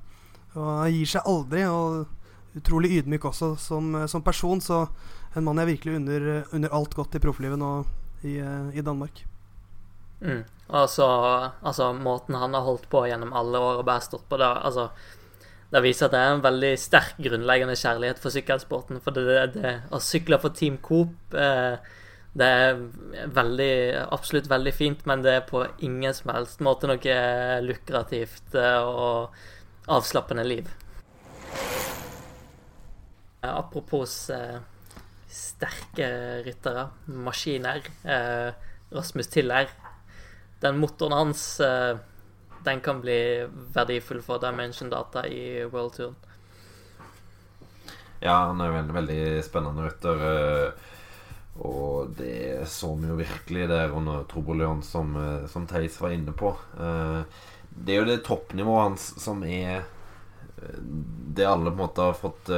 [0.57, 1.61] Og han gir seg aldri.
[1.71, 4.59] og Utrolig ydmyk også som, som person.
[4.59, 4.81] Så
[5.39, 5.95] en mann jeg virkelig
[6.51, 7.71] unner alt godt i profflivet nå
[8.27, 8.35] i,
[8.75, 9.23] i Danmark.
[10.19, 10.43] Mm.
[10.69, 11.07] Og så
[11.61, 14.87] altså, måten han har holdt på gjennom alle år og bare stått på det altså,
[15.69, 19.01] Det viser at det er en veldig sterk grunnleggende kjærlighet for sykkelsporten.
[19.03, 21.77] For det, det, det å sykle for Team Coop eh,
[22.35, 22.79] det er
[23.31, 23.75] veldig,
[24.11, 27.19] absolutt veldig fint, men det er på ingen som helst måte noe
[27.63, 29.31] lukrativt eh, og
[29.87, 30.67] avslappende liv.
[33.45, 34.59] Apropos eh,
[35.31, 36.09] sterke
[36.43, 37.87] ryttere, maskiner.
[38.03, 38.51] Eh,
[38.91, 39.71] Rasmus Tiller.
[40.61, 41.97] Den motoren hans uh,
[42.65, 46.15] den kan bli verdifull for Dimension Data i World Touren.
[48.19, 50.21] Ja, han er en veldig spennende rytter.
[50.29, 50.71] eh,
[51.65, 56.31] Og det så vi jo virkelig der under Trobolion, som, eh, som Theis var inne
[56.31, 56.55] på.
[57.75, 59.83] Det er jo det toppnivået hans som er
[61.35, 62.49] det alle på en måte har fått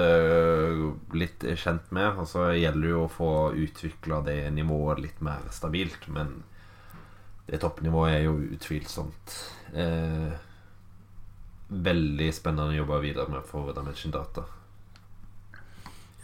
[1.17, 2.19] litt kjent med.
[2.21, 6.07] Og så gjelder det jo å få utvikla det nivået litt mer stabilt.
[6.07, 6.43] Men
[7.47, 9.35] det toppnivået er jo utvilsomt
[9.73, 10.35] eh,
[11.67, 14.45] veldig spennende å jobbe videre med for Dimension Data.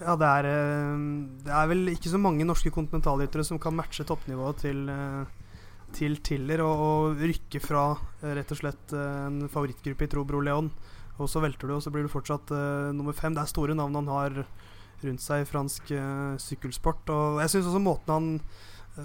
[0.03, 1.03] Ja, det er, eh,
[1.45, 5.23] det er vel ikke så mange norske kontinentalryttere som kan matche toppnivået til, eh,
[5.93, 7.85] til Tiller og, og rykke fra
[8.23, 10.71] eh, rett og slett en favorittgruppe i Trobro Leon.
[11.21, 13.35] Og så velter du, og så blir du fortsatt uh, nummer fem.
[13.35, 14.39] Det er store navn han har
[15.03, 17.05] rundt seg i fransk uh, sykkelsport.
[17.13, 18.31] Og jeg syns også måten han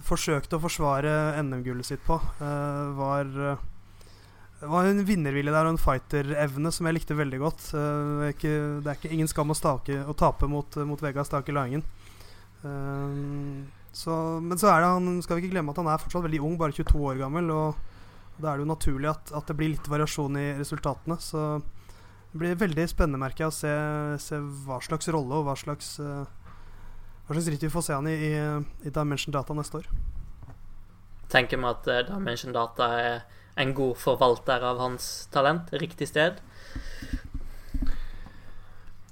[0.05, 1.11] forsøkte å forsvare
[1.43, 3.67] NM-gullet sitt på, eh, var eh,
[4.59, 7.67] det var en vinnervilje der og en fighterevne som jeg likte veldig godt.
[7.79, 7.81] Eh,
[8.19, 11.29] det, er ikke, det er ikke ingen skam å, stake, å tape mot, mot Vegard
[11.29, 11.85] Stake Langen.
[12.67, 16.27] Eh, så, men så er det han skal vi ikke glemme at han er fortsatt
[16.27, 17.53] veldig ung, bare 22 år gammel.
[17.55, 17.87] Og,
[18.39, 21.19] da er det jo naturlig at, at det blir litt variasjon i resultatene.
[21.23, 21.45] Så
[22.33, 23.73] det blir veldig spennende, merker jeg, å se,
[24.27, 26.27] se hva slags rolle og hva slags eh,
[27.29, 28.37] hva slags ritt vi får se han i, i,
[28.89, 29.89] i Dimension Data neste år.
[31.29, 33.19] Tenker vi at eh, Dimension Data er
[33.61, 35.69] en god forvalter av hans talent.
[35.77, 36.39] Riktig sted.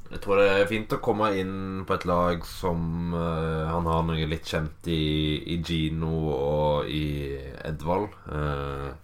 [0.07, 4.05] Jeg tror det er fint å komme inn på et lag som uh, Han har
[4.07, 8.15] noe litt kjent i, i Gino og i Edvald.
[8.31, 8.95] Uh,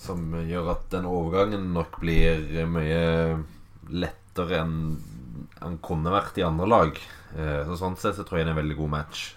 [0.00, 3.38] som gjør at den overgangen nok blir mye
[3.88, 4.76] lettere enn
[5.60, 7.00] han kunne vært i andre lag.
[7.36, 9.30] Uh, så Sånn sett så tror jeg det er en veldig god match.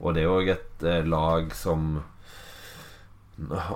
[0.00, 2.00] og det er òg et lag som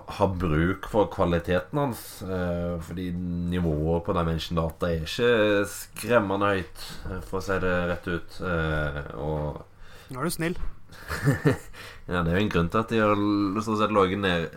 [0.07, 2.23] har bruk for kvaliteten hans.
[2.23, 3.11] Eh, fordi
[3.51, 8.41] nivået på Dimension Data er ikke skremmende høyt, eh, for å si det rett ut.
[8.41, 9.65] Eh, og
[10.13, 10.59] Nå er du snill.
[12.13, 13.17] ja, det er jo en grunn til at de har
[13.65, 14.53] stort sett ligget ned,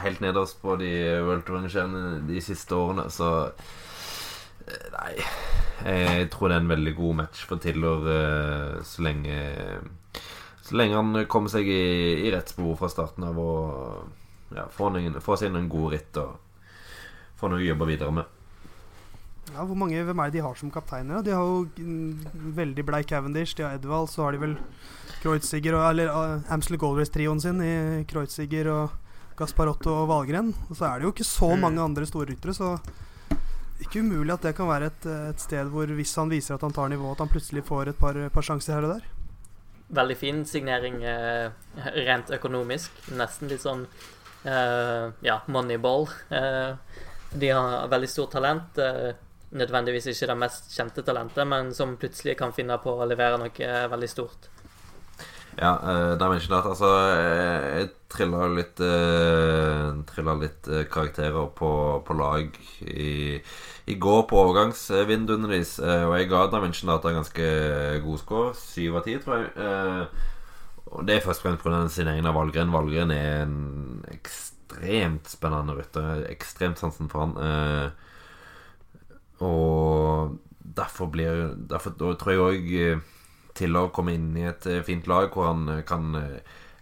[0.00, 3.50] helt nederst på de World Tour-rangerene de siste årene, så
[4.92, 5.14] Nei.
[5.82, 8.04] Jeg tror det er en veldig god match for Tiller
[8.86, 9.34] så lenge
[10.62, 11.82] Så lenge han kommer seg i,
[12.22, 16.20] i rett spor fra starten av og ja, få, noen, inn seg noen gode ritt
[16.22, 16.36] og
[17.40, 18.38] få noe å jobbe videre med.
[19.50, 21.22] Ja, hvor mange, Hvem er det de har som kapteiner?
[21.26, 21.66] De har jo
[22.56, 24.56] veldig bleik Cavendish, de har Edvald, så har de vel
[25.22, 28.94] Kreuziger og, Eller uh, Amstel Gold-Race-trioen sin i Kreuziger og
[29.38, 30.52] Gasparotto og Valgren.
[30.68, 31.64] Og så er det jo ikke så mm.
[31.66, 32.76] mange andre storryttere, så
[33.84, 36.74] ikke umulig at det kan være et, et, sted hvor hvis han viser at han
[36.74, 39.06] tar nivå, at han plutselig får et par, par sjanser her og der.
[39.92, 41.52] Veldig fin signering eh,
[42.06, 42.94] rent økonomisk.
[43.18, 43.84] Nesten litt sånn
[44.48, 46.08] eh, ja, Moneyball.
[46.32, 47.00] Eh,
[47.34, 48.78] de har veldig stort talent.
[48.78, 49.12] Uh,
[49.52, 53.72] nødvendigvis ikke det mest kjente talentet, men som plutselig kan finne på å levere noe
[53.92, 54.48] veldig stort.
[55.58, 56.70] Ja, uh, det er ikke klart.
[56.72, 56.92] Altså,
[57.76, 61.72] jeg trilla litt uh, litt karakterer på,
[62.06, 63.40] på lag i,
[63.86, 67.48] i, går på overgangsvinduene deres, og jeg ga Dimension Data ganske
[68.04, 68.52] god score.
[68.54, 70.06] Syv av ti, tror jeg.
[70.92, 71.88] Og det er først og fremst pga.
[71.88, 72.72] sin egen av Valgren.
[72.72, 76.26] Valgren er en ekstremt spennende rytter.
[76.28, 77.36] Ekstremt sansen for han.
[77.40, 77.90] Eh,
[79.42, 83.00] og derfor blir Derfor tror jeg òg eh,
[83.54, 86.12] til å komme inn i et eh, fint lag hvor han kan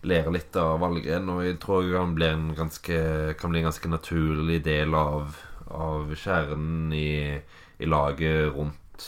[0.03, 1.31] lære litt av Valgren.
[1.31, 2.99] Og jeg tror han en ganske,
[3.39, 5.39] kan bli en ganske naturlig del av,
[5.71, 7.41] av kjernen i,
[7.79, 9.07] i laget rundt,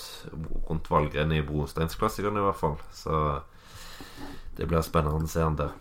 [0.68, 2.76] rundt Valgren i Brosteinsklassikeren, i hvert fall.
[2.94, 3.22] Så
[4.56, 5.72] det blir spennende å se han der.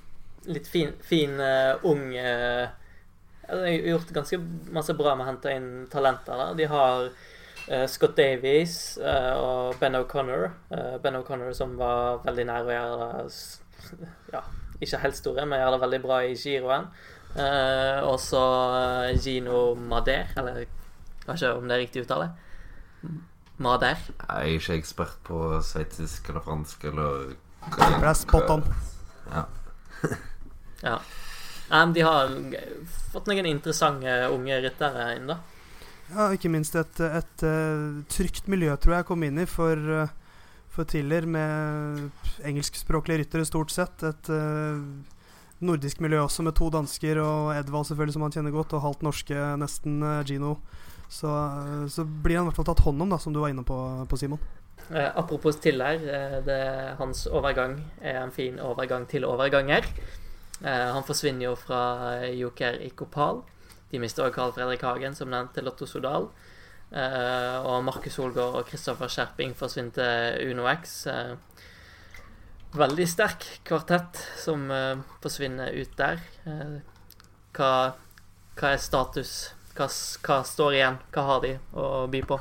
[0.50, 2.65] Litt fin, fin uh, ung uh,
[3.46, 4.39] De har gjort ganske
[4.74, 6.39] masse bra med å hente inn talenter.
[6.39, 6.48] Da.
[6.58, 10.50] De har uh, Scott Davies og Ben O'Connor.
[11.04, 14.41] ben O'Connor som var veldig nær å gjøre det ja,
[14.82, 16.88] ikke helt store, men gjør det veldig bra i giroen.
[17.36, 18.41] Og så
[19.24, 20.65] Gino Mader, eller
[21.24, 22.32] kanskje om det er riktig uttale.
[23.62, 24.00] Mader.
[24.10, 28.63] Jeg er ikke ekspert på sveitsisk eller fransk eller det er spot on.
[29.30, 29.44] Ja.
[30.89, 30.98] ja.
[31.72, 32.32] Um, de har
[33.13, 35.38] fått noen interessante unge ryttere inn, da.
[36.12, 39.78] Ja, ikke minst et, et, et uh, trygt miljø, tror jeg, kom inn i for,
[39.78, 40.10] uh,
[40.74, 42.10] for Tiller, med
[42.50, 44.04] engelskspråklige ryttere stort sett.
[44.10, 44.82] Et uh,
[45.65, 49.06] nordisk miljø også, med to dansker og Edvald, selvfølgelig, som han kjenner godt, og halvt
[49.08, 50.56] norske, nesten Gino.
[51.12, 51.30] Så,
[51.91, 53.78] så blir han i hvert fall tatt hånd om, da, som du var inne på,
[54.08, 54.41] på Simon.
[54.89, 56.02] Eh, apropos Tiller,
[56.47, 59.88] eh, hans overgang er en fin overgang til overganger.
[60.63, 61.82] Eh, han forsvinner jo fra
[62.32, 63.43] Joker i Kopal.
[63.91, 66.30] De mister også Carl Fredrik Hagen, som nevnt, til Lotto Sodal.
[66.91, 71.06] Eh, og Markus Solgaard og Kristoffer Skjerping forsvinner til Uno X.
[71.08, 71.36] Eh,
[72.78, 76.22] veldig sterk kvartett som uh, forsvinner ut der.
[77.56, 77.72] Hva,
[78.56, 79.52] hva, er status?
[79.76, 79.88] Hva,
[80.26, 81.00] hva står igjen?
[81.12, 82.40] Hva har de å by på?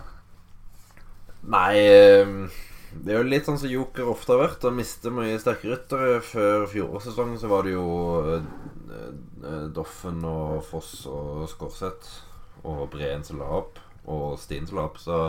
[1.51, 2.51] Nei ehm,
[2.91, 4.67] Det er jo litt sånn som Joker ofte har vært.
[4.67, 6.21] Å miste mye sterke ryttere.
[6.27, 7.87] Før fjorårssesongen så var det jo
[8.27, 12.19] uh, Doffen og Foss og Skorseth
[12.67, 14.99] og Breen som la opp, og Stien som la opp.
[15.01, 15.21] Så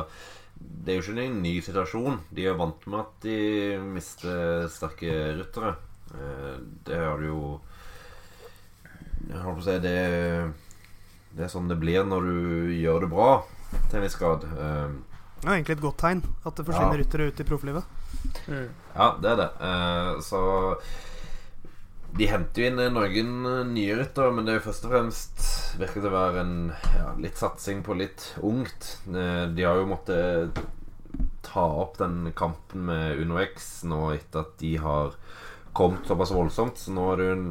[0.81, 2.19] det er jo ikke en ny situasjon.
[2.33, 3.37] De er vant med at de
[3.93, 5.75] mister sterke ryttere.
[6.11, 7.43] Uh, det har du jo
[9.29, 9.99] Jeg holdt på å si det,
[11.37, 13.29] det er sånn det blir når du gjør det bra
[13.75, 14.47] til en viss grad.
[14.49, 14.97] Uh,
[15.41, 17.03] det er egentlig et godt tegn at det forsvinner ja.
[17.03, 17.95] ryttere ut i profflivet.
[18.49, 18.67] Mm.
[18.95, 19.49] Ja, det er det.
[19.61, 20.41] Uh, så
[22.17, 25.45] de henter jo inn noen nye ryttere, men det er jo først og fremst
[25.79, 26.55] virker til å være en
[26.95, 28.97] ja, litt satsing på litt ungt.
[29.07, 30.61] Uh, de har jo måttet
[31.45, 35.15] ta opp den kampen med Uno X nå etter at de har
[35.73, 36.77] kommet såpass voldsomt.
[36.77, 37.47] Så nå er det jo en,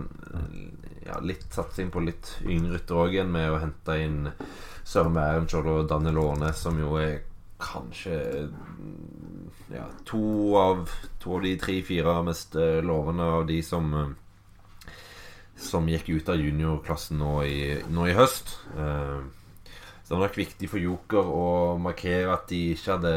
[1.06, 4.22] ja, litt satsing på litt yngre ryttere òg igjen, med å hente inn
[4.84, 7.20] Søren Bærenskjold og Daniel Aane, som jo er
[7.60, 8.16] kanskje
[9.74, 10.22] ja, to,
[10.56, 10.88] av,
[11.20, 14.14] to av de tre-fire mest eh, lovende av de som eh,
[15.60, 17.60] som gikk ut av juniorklassen nå i,
[17.92, 18.56] nå i høst.
[18.76, 19.20] Eh,
[20.00, 23.14] så det var nok viktig for Joker å markere at de ikke hadde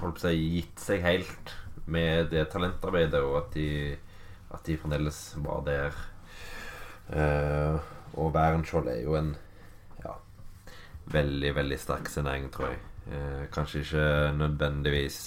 [0.00, 1.54] holdt på si, gitt seg helt
[1.90, 3.70] med det talentarbeidet, og at de,
[4.52, 5.96] at de fremdeles var der.
[7.10, 7.88] Eh,
[8.20, 9.32] og Wærenskjold er jo en
[10.04, 10.14] ja,
[11.14, 12.84] veldig, veldig sterk signering, tror jeg.
[13.10, 14.06] Eh, kanskje ikke
[14.36, 15.18] nødvendigvis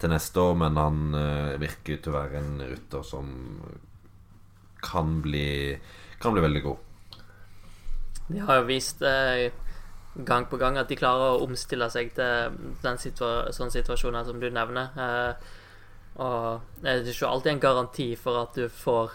[0.00, 3.30] til neste år, men han eh, virker til å være en rytter som
[4.84, 5.78] kan bli,
[6.20, 6.86] kan bli veldig god.
[8.30, 9.50] De har jo vist eh,
[10.14, 14.38] gang på gang at de klarer å omstille seg til den situa sånne situasjoner som
[14.42, 14.94] du nevner.
[14.94, 15.56] Eh,
[16.20, 19.14] og det er ikke alltid en garanti for at du får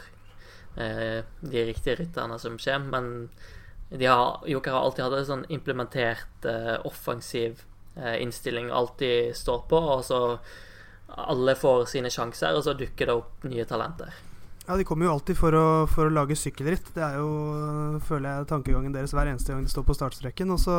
[0.81, 3.29] eh, de riktige rytterne som kommer, men
[3.89, 7.63] de har, Joker har alltid hatt en sånn implementert eh, offensiv
[7.95, 10.21] eh, innstilling, alltid står på, og så
[11.07, 14.15] alle får sine sjanser, og så dukker det opp nye talenter.
[14.67, 16.87] Ja, De kommer jo alltid for å, for å lage sykkelritt.
[16.95, 20.53] Det er jo, føler jeg, tankegangen deres hver eneste gang de står på startstreken.
[20.55, 20.77] Og så,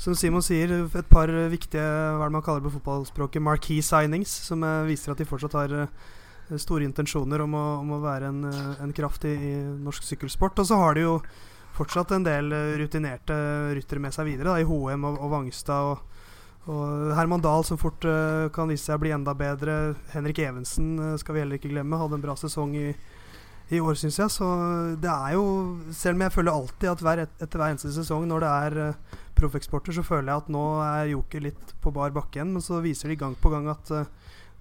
[0.00, 3.84] som Simon sier, et par viktige hva er det man kaller det på fotballspråket marquee
[3.86, 8.32] signings, som viser at de fortsatt har eh, store intensjoner om å, om å være
[8.32, 9.54] en, eh, en kraft i, i,
[9.86, 10.58] norsk sykkelsport.
[10.58, 11.16] Og så har de jo
[11.78, 13.38] fortsatt en del eh, rutinerte
[13.78, 15.92] ryttere med seg videre, da, i HM og, og Vangstad.
[15.94, 16.11] og
[16.70, 19.96] og Herman Dahl, som fort uh, kan vise seg å bli enda bedre.
[20.12, 21.98] Henrik Evensen uh, skal vi heller ikke glemme.
[21.98, 22.92] Hadde en bra sesong i,
[23.74, 24.30] i år, syns jeg.
[24.30, 24.46] Så
[25.02, 25.44] det er jo
[25.90, 29.18] Selv om jeg føler alltid at hver, etter hver eneste sesong når det er uh,
[29.40, 32.54] proffeksporter, så føler jeg at nå er Joker litt på bar bakke igjen.
[32.54, 33.90] Men så viser de gang på gang at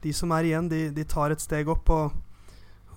[0.01, 1.89] de som er igjen, de, de tar et steg opp.
[1.93, 2.15] Og,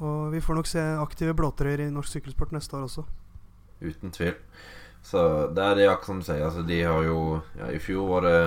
[0.00, 3.04] og, vi får nok se aktive blåtrøyer i norsk sykkelsport neste år også.
[3.84, 4.38] Uten tvil.
[5.04, 5.20] Så
[5.52, 6.46] det er det akkurat sier.
[6.46, 8.38] Altså, de har jo ja, I fjor var det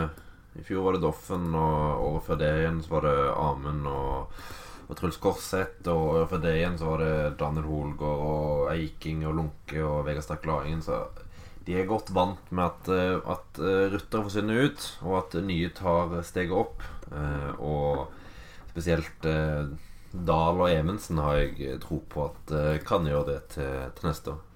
[0.55, 4.39] I fjor var det Doffen, og før det igjen så var det Amund og
[4.87, 5.83] og Truls Korseth.
[5.91, 10.25] Og overfor det igjen så var det Daniel Holgaard og Eiking og Lunke og Vegard
[10.25, 10.83] Stakk Laringen.
[10.85, 11.03] Så
[11.67, 15.73] de er godt vant med at, eh, at eh, rutter forsvinner ut, og at nye
[15.75, 16.85] tar steget opp.
[17.11, 18.07] Eh, og
[18.71, 19.25] spesielt
[20.27, 22.53] Dahl og Evensen har jeg tro på at
[22.87, 24.46] kan gjøre det til, til neste år.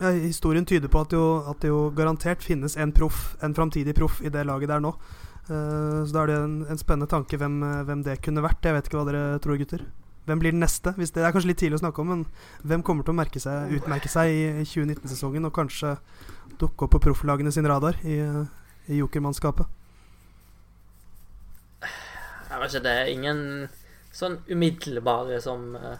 [0.00, 4.22] Historien tyder på at, jo, at det jo garantert finnes en proff, en framtidig proff
[4.24, 4.94] i det laget der nå.
[5.50, 8.64] Uh, så da er det en, en spennende tanke hvem, eh, hvem, det kunne vært.
[8.64, 9.82] Jeg vet ikke hva dere tror, gutter.
[10.28, 10.92] Hvem blir den neste?
[10.96, 12.22] Hvis det er kanskje litt tidlig å snakke om, men
[12.62, 15.96] hvem kommer til å seg, utmerke seg i, i 2019-sesongen og kanskje
[16.60, 18.20] dukke opp på profflagene sin radar i,
[18.86, 19.66] i jokermannskapet?
[22.50, 23.42] Jeg vet ikke, det er ingen
[24.14, 25.98] sånn umiddelbare som uh,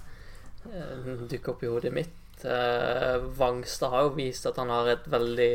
[1.26, 2.19] dukker opp i hodet mitt.
[2.44, 5.50] Uh, Vangstad har jo vist at han har et veldig,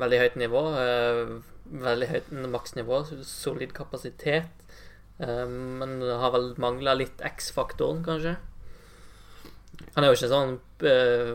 [0.00, 0.62] veldig høyt nivå.
[0.76, 1.36] Uh,
[1.82, 4.50] veldig høyt maksnivå, solid kapasitet.
[5.22, 8.36] Um, men har vel mangla litt X-faktoren, kanskje.
[9.94, 10.56] Han er jo ikke sånn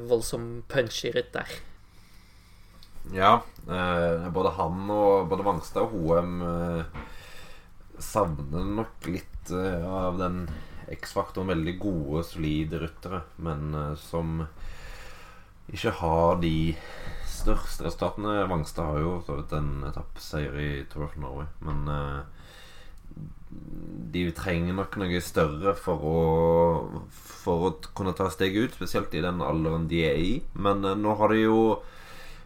[0.09, 1.49] voldsom punchy rytter.
[3.15, 3.39] Ja.
[3.65, 6.41] Både han og både Vangstad og Hoem
[8.03, 10.43] savner nok litt av den
[10.97, 11.51] X-faktoren.
[11.53, 14.41] Veldig gode, solide ryttere, men som
[15.73, 16.75] ikke har de
[17.27, 18.45] største resultatene.
[18.49, 22.23] Vangstad har jo så vidt en etappeseier i Tour of Norway, men uh,
[24.13, 26.21] de trenger nok noe større for å,
[27.11, 30.33] for å kunne ta steget ut, spesielt i den alderen de er i.
[30.55, 31.61] Men uh, nå har de jo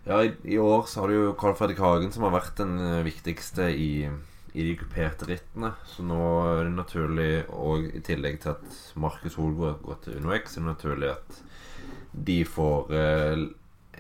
[0.01, 3.03] Ja, i, i, år så har de jo Carl Fredrik Hagen som har vært den
[3.05, 5.75] viktigste i, i de kuperte rittene.
[5.85, 6.17] Så nå
[6.55, 10.65] er det naturlig, og i tillegg til at Markus Holgaard har gått til UnoX, er
[10.65, 11.37] det naturlig at
[12.11, 12.93] de får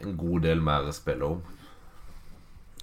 [0.01, 1.41] en god del mer å spille om.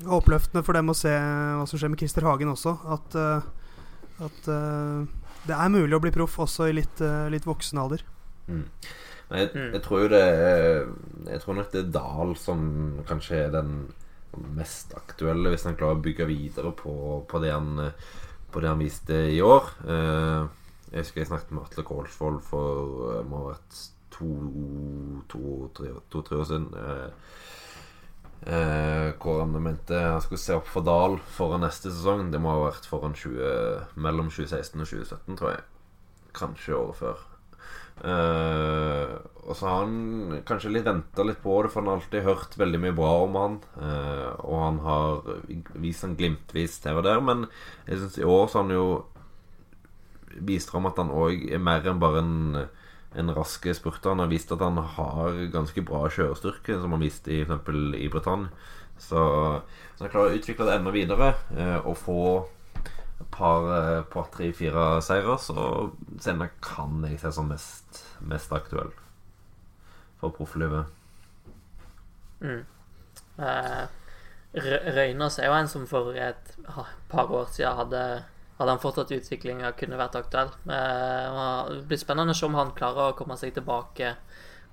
[0.06, 2.76] Oppløftende for dem å se hva som skjer med Christer Hagen også.
[2.94, 5.02] At, uh, at uh,
[5.48, 8.04] det er mulig å bli proff også i litt, uh, litt voksen alder.
[8.46, 8.62] Mm.
[9.28, 9.72] Men jeg, mm.
[9.74, 10.20] jeg, tror jo det
[11.28, 12.62] Jeg tror nok det er Dahl som
[13.10, 13.74] kanskje er den
[14.54, 16.94] mest aktuelle, hvis han klarer å bygge videre på,
[17.28, 17.90] på, det, han,
[18.52, 19.72] på det han viste i år.
[19.88, 23.80] jeg husker jeg snakket med Atle Kålsvold for må ha vært
[24.18, 26.68] to-tre to, to, år siden.
[26.74, 27.08] Eh,
[28.52, 32.30] eh, hvor han mente han skulle se opp for Dal foran neste sesong.
[32.32, 35.66] Det må ha vært foran 20, mellom 2016 og 2017, tror jeg.
[36.38, 37.26] Kanskje året før.
[37.98, 39.12] Eh,
[39.48, 42.58] og så har han kanskje litt venta litt på det, for han har alltid hørt
[42.60, 43.60] veldig mye bra om han.
[43.80, 45.30] Eh, og han har
[45.74, 47.46] vist han glimtvis TV der, men
[47.88, 48.88] jeg synes i år så har han jo
[50.48, 52.36] vist fram at han òg er mer enn bare en
[53.14, 54.10] en rask spurter.
[54.12, 57.72] Han har vist at han har ganske bra kjørestyrke, som han viste i f.eks.
[57.96, 58.52] i Britannia.
[58.98, 59.20] Så,
[59.94, 62.22] så han klarer å utvikle det enda videre eh, og få
[63.18, 65.90] et par, eh, par tre-fire seire, så
[66.22, 68.90] Senna kan jeg se som mest, mest aktuell.
[70.18, 70.88] for profflivet.
[72.42, 72.64] Mm.
[73.38, 73.84] Eh,
[74.96, 76.56] Røynas er jo en som for et
[77.08, 78.02] par år siden hadde
[78.58, 80.50] hadde han fortsatt utviklinga, kunne vært aktuell.
[80.66, 81.38] Eh,
[81.70, 84.16] det blir spennende å se om han klarer å komme seg tilbake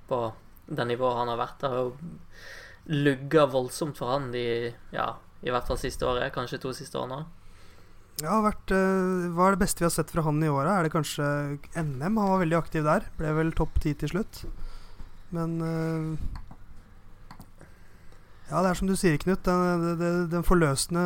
[0.10, 0.22] på
[0.66, 1.60] det nivået han har vært.
[1.62, 5.10] Det har jo lugga voldsomt for han de, ja,
[5.46, 7.26] i hvert fall siste året, kanskje to siste årene.
[8.24, 10.78] Ja, vært, uh, Hva er det beste vi har sett fra han i åra?
[10.78, 11.26] Er det kanskje
[11.76, 12.16] NM?
[12.16, 13.10] Han var veldig aktiv der.
[13.20, 14.46] Ble vel topp ti til slutt.
[15.36, 16.40] Men uh,
[18.50, 19.42] Ja, det er som du sier, Knut.
[19.46, 21.04] Den, den, den forløsende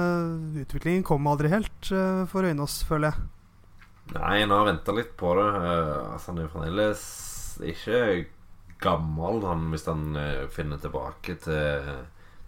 [0.59, 3.29] utviklingen kom aldri helt uh, for Øynås, føler jeg.
[4.17, 5.47] Nei, en har venta litt på det.
[5.53, 7.01] altså, han er fremdeles
[7.61, 7.99] ikke
[8.81, 10.15] gammel, han, hvis han
[10.55, 11.89] finner tilbake til,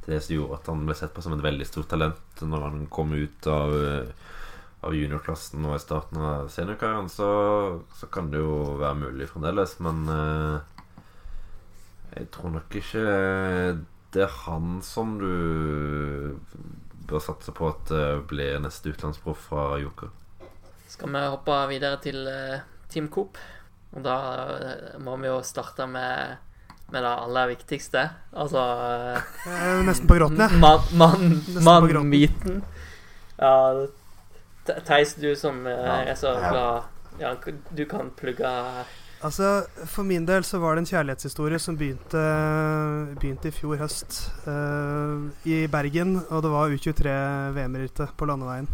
[0.01, 2.65] til det som gjorde at han ble sett på som et veldig stort talent når
[2.65, 3.75] han kom ut av
[4.81, 7.29] av juniorklassen og i starten av seniorkarrieren, så,
[7.97, 9.77] så, kan det jo være mulig fremdeles.
[9.83, 11.03] Men eh,
[12.17, 13.03] jeg tror nok ikke
[14.11, 16.37] det er han som du
[17.07, 17.91] bør satse på at
[18.27, 20.11] blir neste utenlandsproff fra Joker.
[20.91, 23.37] Skal vi hoppe videre til eh, Team Coop?
[23.95, 24.15] Og da
[24.59, 26.39] eh, må vi jo starte med
[26.91, 28.01] med det aller viktigste.
[28.35, 28.61] Altså
[29.47, 30.59] eh, Nesten på gråten, jeg.
[30.99, 31.63] Mann-myten.
[31.63, 32.63] Man, man,
[33.39, 33.53] ja,
[34.83, 36.83] Theis, du som er så glad
[37.23, 37.31] ja,
[37.71, 38.51] Du kan plugge
[39.21, 42.21] Altså, For min del så var det en kjærlighetshistorie som begynte,
[43.21, 44.17] begynte i fjor høst
[44.47, 46.15] uh, i Bergen.
[46.29, 48.69] Og det var U23-VM-rittet på landeveien.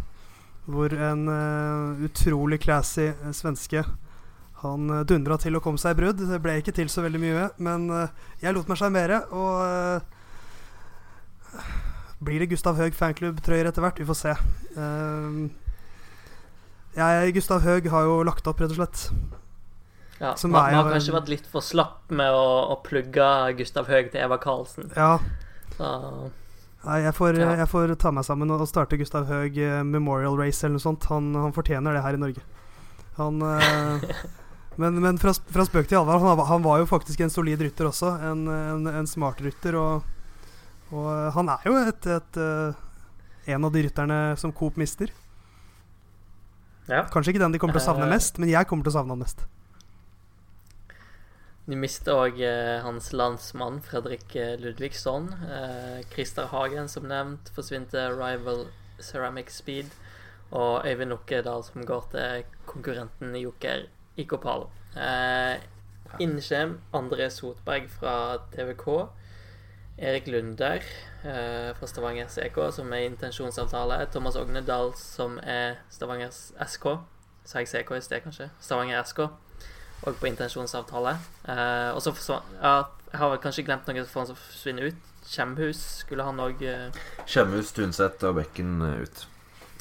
[0.68, 3.84] Hvor en uh, utrolig classy svenske
[4.64, 6.24] Han uh, dundra til å komme seg i brudd.
[6.32, 7.90] Det ble ikke til så veldig mye, men
[8.42, 9.20] jeg lot meg sjarmere.
[9.36, 9.52] Og
[12.24, 14.00] blir det Gustav Høeg fanklubb-trøyer etter hvert?
[14.00, 14.38] Vi får se.
[14.80, 15.52] Uh,
[16.96, 19.04] jeg, Gustav Høeg har jo lagt opp, rett og slett.
[20.20, 23.28] Ja, Som man, har kanskje vært litt for slapp med å, å plugge
[23.60, 24.90] Gustav Høeg til Eva Karlsen.
[24.98, 25.20] Ja.
[25.78, 25.90] Så.
[26.88, 27.52] Nei, jeg får, ja.
[27.60, 31.06] jeg får, ta meg sammen og starte Gustav Høeg eh, Memorial Race eller noe sånt.
[31.12, 32.44] Han, han fortjener det her i Norge.
[33.20, 34.12] Han eh,
[34.78, 37.88] Men, men fra, fra, spøk til alvor, han, han, var jo faktisk en solid rytter
[37.90, 38.12] også.
[38.30, 39.74] En, en, en smart rytter.
[39.74, 40.06] Og,
[40.92, 42.42] og, eh, han er jo et, et,
[43.56, 45.10] en av de rytterne som Coop mister.
[46.88, 47.08] Ja.
[47.10, 49.18] Kanskje ikke den de kommer til å savne mest, men jeg kommer til å savne
[49.18, 49.42] han mest.
[51.68, 55.26] De mister òg eh, hans landsmann Fredrik eh, Ludvigsson.
[55.52, 58.70] Eh, Christer Hagen, som nevnt, forsvinner Rival
[59.04, 59.92] Ceramic Speed.
[60.56, 63.84] Og Øyvind Nokkedal, som går til konkurrenten Joker
[64.16, 64.70] IK Palo.
[64.96, 65.60] Eh,
[66.24, 66.40] Inn
[66.96, 68.88] André Sotberg fra TVK.
[69.98, 70.80] Erik Lunder
[71.26, 74.08] eh, fra Stavanger CK, som er intensjonsavtale.
[74.12, 76.86] Thomas Ognedal, som er Stavangers SK.
[77.44, 78.50] Sa jeg CK i sted, kanskje?
[78.62, 79.28] Stavanger SK.
[80.06, 81.18] Og på intensjonsavtale.
[81.50, 82.14] Eh, og så
[82.62, 85.14] ja, Jeg har kanskje glemt noe for han som forsvinner ut.
[85.28, 87.02] Kjemhus skulle han òg eh...
[87.28, 89.26] Kjemhus, Tunset og Bekken eh, ut.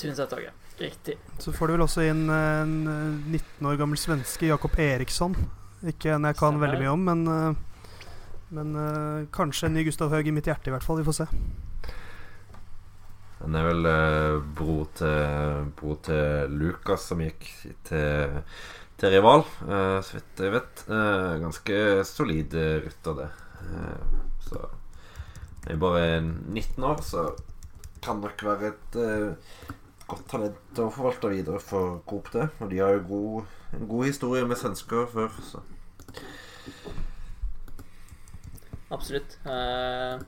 [0.01, 0.55] Tunset òg, ja.
[0.81, 1.15] Riktig.
[1.41, 5.37] Så får du vel også inn en 19 eh, år gammel svenske, Jakob Eriksson.
[5.87, 7.77] Ikke en jeg kan veldig mye om, men uh,
[8.49, 11.01] men uh, kanskje en ny Gustav Høeg i mitt hjerte, i hvert fall.
[11.01, 11.27] Vi får se.
[13.41, 17.49] Han er vel uh, bror, til, bro til Lukas, som gikk
[17.89, 18.39] til,
[18.97, 20.85] til rival, uh, så vidt jeg vet.
[21.43, 22.55] ganske solid
[22.87, 23.29] rytter, det.
[24.47, 24.63] så
[25.67, 27.27] jeg er bare 19 år, så
[28.03, 28.99] kan nok være et
[30.07, 32.49] godt talent å forvalte videre for Coop, det.
[32.61, 35.65] Og de har jo god, en god historie med svensker før, så
[38.91, 39.39] Absolutt.
[39.45, 40.23] Uh,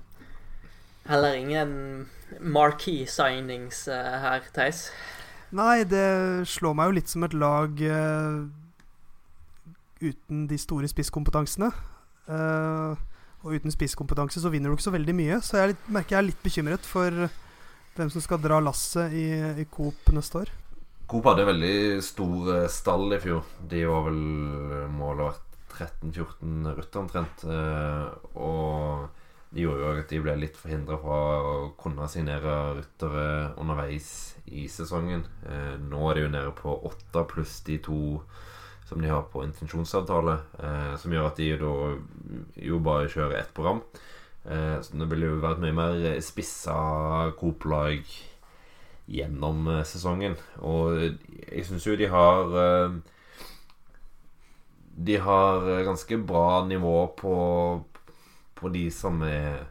[1.06, 2.08] heller ingen
[2.40, 4.88] marquee signings uh, her, Theis.
[5.54, 8.48] Nei, det slår meg jo litt som et lag uh,
[10.00, 11.70] uten de store spisskompetansene.
[12.28, 15.40] og uten spisskompetanse så vinner du ikke så veldig mye.
[15.40, 17.28] Så jeg merker jeg er litt bekymret for
[17.98, 19.28] hvem som skal dra lasset i,
[19.62, 20.50] i Coop neste år.
[21.08, 23.46] Coop hadde veldig stor stall i fjor.
[23.70, 24.18] De var vel
[24.92, 27.44] målet vært 13-14 rutter omtrent.
[27.44, 29.08] Eh, og
[29.54, 33.26] det gjorde jo at de ble litt forhindra fra å kunne signere ryttere
[33.60, 34.10] underveis
[34.52, 35.24] i sesongen.
[35.48, 38.00] Eh, nå er de jo nede på åtte pluss de to
[38.88, 40.38] som de har på intensjonsavtale.
[40.58, 41.74] Eh, som gjør at de da
[42.68, 43.84] jo bare kjører ett program.
[44.48, 46.72] Så det ville jo vært mye mer spissa
[47.36, 47.98] Coop-lag
[49.12, 50.38] gjennom sesongen.
[50.64, 52.54] Og jeg syns jo de har
[54.98, 57.34] de har eh, ganske bra nivå på,
[58.54, 59.62] på de som er,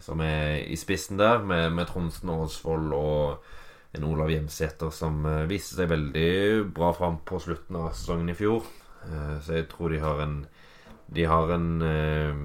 [0.00, 3.52] som er i spissen der, med, med Tronsen Aasvold og
[3.92, 8.36] en Olav Hjemsæter som uh, viste seg veldig bra fram på slutten av sesongen i
[8.38, 8.64] fjor.
[9.04, 10.36] Uh, så jeg tror de har en
[11.12, 12.38] de har en eh,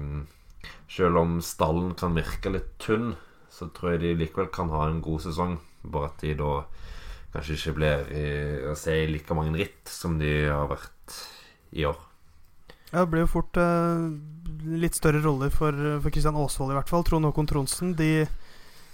[0.92, 3.14] Selv om stallen kan virke litt tynn,
[3.48, 5.54] så tror jeg de likevel kan ha en god sesong.
[5.88, 6.52] Bare at de da
[7.32, 8.12] kanskje ikke blir
[8.68, 11.16] å se i like mange ritt som de har vært
[11.76, 11.96] i år.
[12.88, 14.04] Ja, det blir jo fort eh,
[14.80, 17.04] litt større roller for, for Kristian Aasvold, i hvert fall.
[17.04, 17.92] Trond Håkon Tronsen.
[17.98, 18.24] De,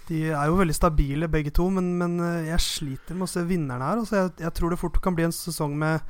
[0.09, 3.45] de, er jo veldig stabile, begge to, men, men eh, jeg sliter med å se
[3.49, 4.03] vinnerne her.
[4.03, 6.05] Altså, jeg, jeg, tror det fort kan bli en sesong med,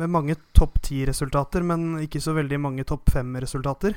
[0.00, 3.96] med mange topp ti-resultater, men ikke så veldig mange topp fem-resultater.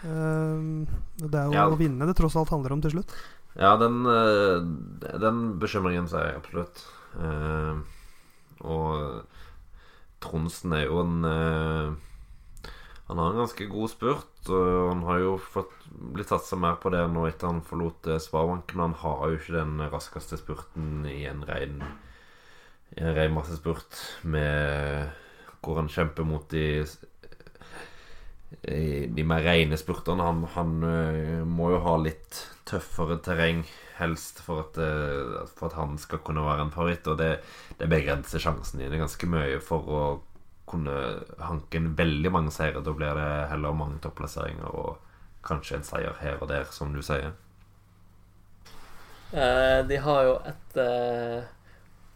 [0.00, 0.86] Uh,
[1.20, 1.66] det er jo ja.
[1.68, 3.12] å vinne det tross alt handler om til slutt.
[3.58, 4.04] Ja, den,
[5.20, 6.84] den bekymringen ser jeg absolutt.
[7.18, 7.82] Uh,
[8.64, 9.26] og
[10.22, 12.09] Tronsen er jo en uh,
[13.10, 14.48] han har en ganske god spurt.
[14.48, 18.22] Og han har jo fått blitt satsa mer på det nå etter han forlot svarbanken
[18.26, 18.84] Sparebanken.
[18.86, 21.82] Han har jo ikke den raskeste spurten i en rein
[22.96, 25.10] I en rein massespurt med
[25.60, 26.86] hvor han kjemper mot de
[28.60, 30.24] de mer rene spurterne.
[30.26, 33.62] Han, han, eh, må jo ha litt tøffere terreng,
[34.00, 37.06] helst, for at, eh, for at han skal kunne være en favoritt.
[37.10, 37.30] Og det,
[37.78, 40.02] det begrenser sjansen dine ganske mye for å
[40.70, 40.96] kunne
[41.42, 42.82] hanke inn veldig mange seire.
[42.84, 44.98] Da blir det heller mange topplasseringer og
[45.46, 47.32] kanskje en seier her og der, som du sier.
[49.32, 51.48] Eh, de har jo et eh,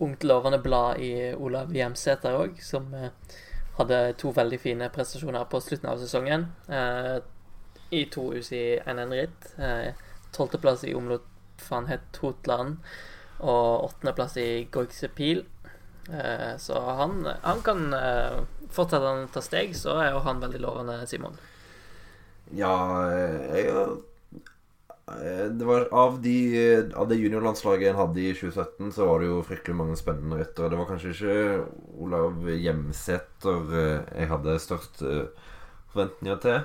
[0.03, 3.13] ungt, lovende blad i Olav Hjemsæter òg, som eh,
[3.79, 6.49] hadde to veldig fine prestasjoner på slutten av sesongen.
[7.95, 9.49] I to hus i NN-ritt.
[10.35, 11.27] Tolvteplass i omlot
[12.21, 12.79] Hotland
[13.41, 15.43] og åttendeplass i Goigse Pil.
[15.43, 15.54] Eh,
[16.59, 18.41] så han, han kan eh,
[18.75, 21.37] Fortsetter han å ta steg, så er jo han veldig lovende, Simon.
[22.59, 22.75] Ja,
[23.55, 23.95] jeg eh,
[25.55, 26.35] det var av, de,
[26.97, 30.73] av det juniorlandslaget en hadde i 2017, så var det jo fryktelig mange spennende ryttere.
[30.73, 31.37] Det var kanskje ikke
[32.03, 35.05] Olav Hjemsæter jeg hadde størst
[35.93, 36.65] forventninger til.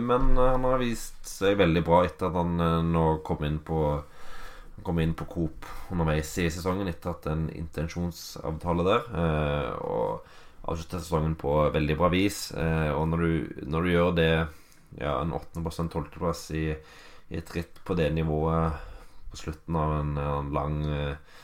[0.00, 2.56] Men han har vist seg veldig bra etter at han
[2.90, 3.84] nå kom inn på
[4.86, 9.08] kom inn på Coop underveis i sesongen etter at en intensjonsavtale der.
[9.22, 12.50] Eh, og avslutta sesongen på veldig bra vis.
[12.54, 14.30] Eh, og når du, når du, gjør det,
[15.00, 18.86] ja, en 8.-plass, en 12.-plass i, i, et ritt på det nivået
[19.30, 21.38] på slutten av en, en lang eh,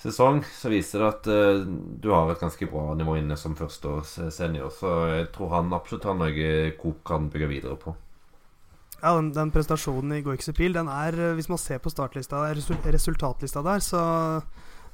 [0.00, 1.64] sesong, så viser det at uh,
[2.00, 4.72] du har et ganske bra nivå inne som førsteårs senior.
[4.72, 7.92] Så jeg tror han absolutt har noe Coop kan bygge videre på.
[9.00, 13.62] Ja, den, den prestasjonen i Goixepil, den er eh, Hvis man ser på startlista resultatlista
[13.64, 14.00] der, så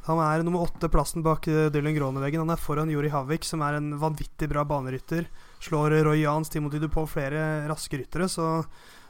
[0.06, 2.44] han er nummer åtte-plassen bak eh, Dylan Groneveggen.
[2.44, 5.26] Han er foran Jori Havik, som er en vanvittig bra banerytter.
[5.66, 8.28] Slår Roy Jans, Timothy Dupont, flere raske ryttere.
[8.30, 8.46] Så,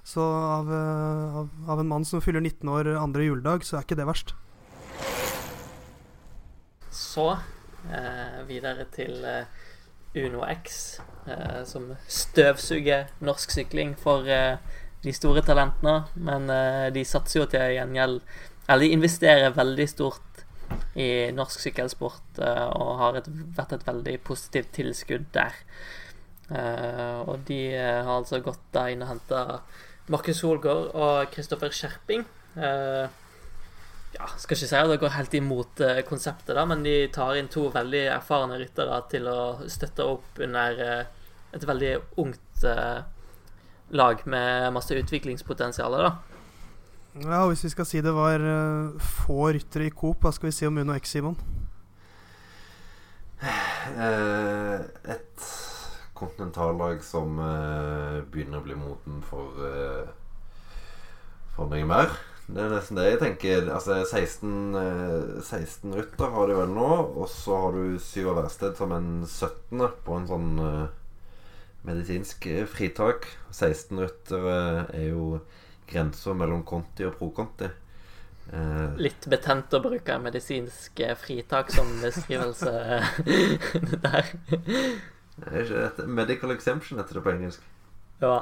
[0.01, 3.85] så av, eh, av, av, en mann som fyller 19 år andre juledag, så er
[3.85, 4.33] ikke det verst.
[6.89, 7.29] Så
[7.93, 9.69] eh, videre til eh,
[10.17, 10.97] Uno X,
[11.29, 14.57] eh, som støvsuger norsk sykling for eh,
[15.07, 18.21] de store talentene, men uh, de satser jo til gjengjeld
[18.67, 20.23] Eller de investerer veldig stort
[20.99, 25.55] i norsk sykkelsport uh, og har et, vært et veldig positivt tilskudd der.
[26.51, 29.45] Uh, og de har altså gått da inn og henta
[30.11, 32.21] Markus Solgaard og Kristoffer Skjerping.
[32.57, 37.51] ja, skal ikke si at det går helt imot konseptet, da, men de tar inn
[37.51, 41.93] to veldig erfarne ryttere til å støtte opp under et veldig
[42.23, 42.67] ungt
[43.89, 46.17] lag med masse utviklingspotensial, Ja,
[47.17, 50.53] Ja, hvis vi skal si det var uh, få ryttere i Coop, hva skal vi
[50.53, 51.37] si om Uno X, Simon?
[53.41, 55.47] Uh, et
[56.17, 59.65] kontinentallag som uh, begynner å bli moden for
[61.57, 62.13] For noe mer.
[62.47, 63.71] Det er nesten det jeg tenker.
[63.73, 68.93] Altså 16, 16 rytter har de vel nå, og så har du Syver Værsted som
[68.93, 69.87] en 17.
[70.05, 70.51] på en sånn
[71.87, 73.27] medisinsk eh, fritak.
[73.51, 75.41] 16 ryttere eh, er jo
[75.87, 77.69] grensa mellom Conti og pro-Conti.
[78.51, 82.73] Eh, Litt betent å bruke medisinsk fritak som beskrivelse
[84.07, 84.25] der.
[85.47, 87.63] Er ikke dette medical exemption heter det på engelsk?
[88.23, 88.39] Ja.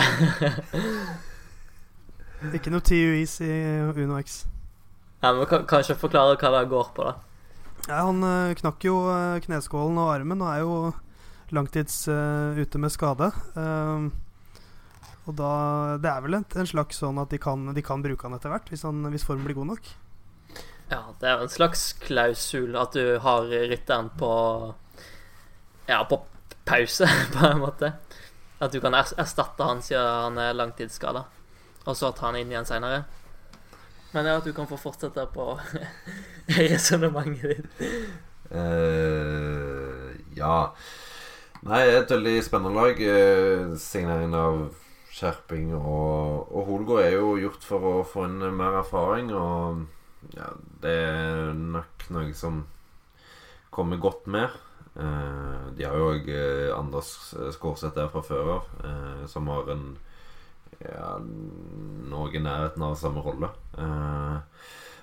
[2.56, 3.52] ikke noe TUIs i
[3.94, 4.26] UnoX.
[5.20, 7.12] Ja, men kan, Kanskje forklare hva det går på, da.
[7.88, 8.20] Ja, han
[8.58, 8.94] knakk jo
[9.46, 10.74] kneskålen og armen og er jo
[11.56, 13.30] langtids uh, ute med skade.
[13.56, 14.10] Uh,
[15.28, 15.52] og da
[16.00, 18.52] Det er vel en, en, slags sånn at de kan, de kan bruke han etter
[18.52, 19.90] hvert, hvis, han, hvis formen blir god nok.
[20.90, 24.32] Ja, det er en slags klausul at du har rytteren på
[25.86, 26.22] Ja, på
[26.66, 27.92] pause, på en måte.
[28.60, 31.24] At du kan erstatte han siden han er langtidsskada,
[31.86, 33.04] og så ta han inn igjen seinere.
[34.10, 35.52] Men ja, at du kan få fortsette på
[36.58, 38.10] resonnementet ditt.
[38.50, 40.72] Uh, ja
[41.60, 43.00] Nei, et veldig spennende lag.
[43.04, 44.60] Eh, signeringen av
[45.12, 49.28] Skjerping og, og Holgård er jo gjort for å få inn mer erfaring.
[49.36, 50.48] Og ja,
[50.80, 52.62] det er nok noe som
[53.76, 54.56] kommer godt med.
[54.96, 57.12] Eh, de har jo òg eh, Anders
[57.52, 58.74] Skårseth der fra før av,
[59.28, 59.86] som har en
[60.80, 63.52] ja, noe i nærheten av samme rolle.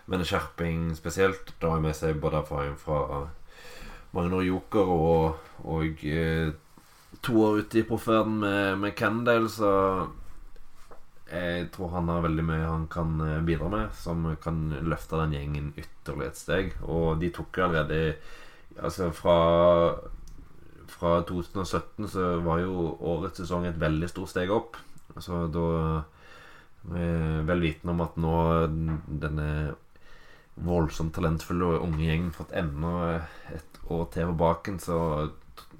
[0.09, 3.27] Men Skjerping spesielt, da har med seg både erfaring fra
[4.17, 6.49] Magnor Joker og, og eh,
[7.25, 9.71] to år ute i proffverden med, med Kendale, så
[11.27, 15.35] jeg tror han har veldig mye han kan eh, bidra med, som kan løfte den
[15.35, 16.75] gjengen ytterligere et steg.
[16.87, 18.03] Og de tok jo allerede
[18.77, 19.37] Altså fra
[20.87, 24.77] Fra 2017 så var jo årets sesong et veldig stort steg opp.
[25.19, 25.65] Så da
[26.87, 28.35] Vel vitende om at nå
[29.19, 29.47] denne
[30.65, 32.93] voldsomt talentfulle og unge gjeng fått enda
[33.53, 34.99] et år til på baken, så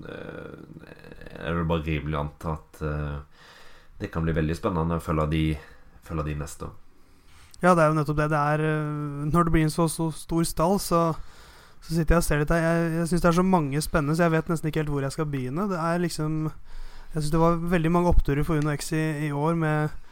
[0.05, 0.57] eh,
[1.41, 3.47] er det bare rimelig å anta at eh,
[4.01, 5.45] det kan bli veldig spennende å følge de,
[6.05, 6.69] følge de neste.
[7.63, 8.29] Ja, det er jo nettopp det.
[8.29, 11.03] Det er eh, Når det blir en så, så stor stall, så,
[11.81, 12.65] så, sitter jeg og ser litt her.
[12.65, 15.07] Jeg, jeg syns det er så mange spennende, så jeg vet nesten ikke helt hvor
[15.07, 15.69] jeg skal begynne.
[15.71, 16.43] Det er liksom
[17.13, 20.03] Jeg syns det var veldig mange oppturer for Uno X i, i år med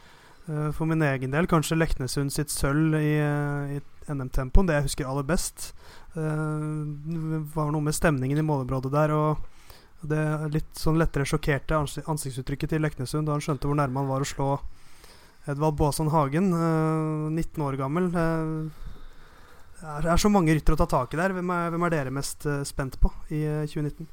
[0.46, 3.80] For min egen del kanskje Leknesund sitt sølv i, i
[4.12, 4.68] NM-tempoen.
[4.68, 5.70] Det jeg husker aller best.
[6.16, 9.14] Uh, det var noe med stemningen i målområdet der.
[9.16, 9.52] og
[10.06, 14.22] det litt sånn lettere sjokkerte ansiktsuttrykket til Leknesund da han skjønte hvor nærme han var
[14.22, 14.48] å slå
[15.48, 16.50] Edvald Baasson Hagen,
[17.32, 18.10] 19 år gammel.
[19.80, 21.34] Det er så mange ryttere å ta tak i der.
[21.34, 24.06] Hvem er, hvem er dere mest spent på i 2019?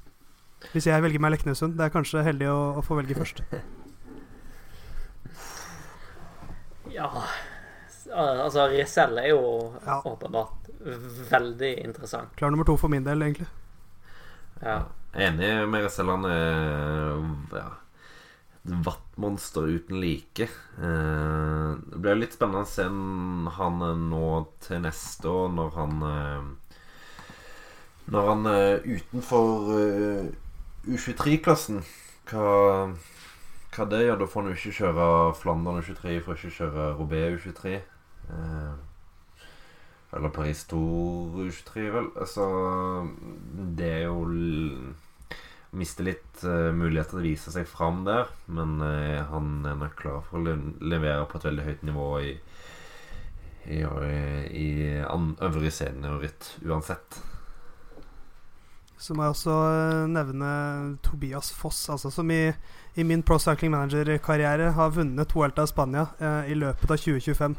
[0.72, 1.76] Hvis jeg velger meg Leknesund.
[1.78, 3.44] Det er kanskje heldig å, å få velge først.
[6.94, 7.10] Ja
[8.14, 9.43] Altså, Riesel er jo
[9.86, 9.99] ja.
[10.05, 10.70] åpenbart
[11.30, 12.34] veldig interessant.
[12.36, 13.47] Klar nummer to for min del, egentlig.
[14.61, 14.84] Ja.
[15.14, 16.09] Enig med Riesel.
[16.09, 17.70] Han er ja,
[18.64, 20.49] et vattmonster uten like.
[20.49, 22.86] Eh, det blir litt spennende å se
[23.57, 24.28] han nå
[24.66, 26.51] til neste år, når han eh,
[28.14, 30.32] Når han er utenfor eh,
[30.91, 31.84] U23-klassen.
[32.28, 32.93] Hva
[33.74, 34.20] hva det gjør.
[34.22, 35.07] Da får han jo ikke kjøre
[35.39, 37.80] Flandern U23, får ikke kjøre Robé U23.
[38.30, 38.74] Eh,
[40.13, 42.11] eller Paris Tour U23, vel.
[42.30, 42.45] Så
[43.78, 44.93] Det er jo
[45.74, 49.95] Mister litt uh, muligheter til å vise seg fram der, men uh, han er nok
[49.97, 50.53] klar for å le
[50.86, 52.34] levere på et veldig høyt nivå i
[53.65, 55.03] i, i, i
[55.41, 57.21] øvrig seniorritt uansett.
[58.97, 59.55] Så må jeg også
[60.07, 60.49] nevne
[61.03, 62.53] Tobias Foss, altså, som i,
[62.95, 67.57] i min Pro Cycling Manager-karriere har vunnet Vuelta i Spania eh, i løpet av 2025.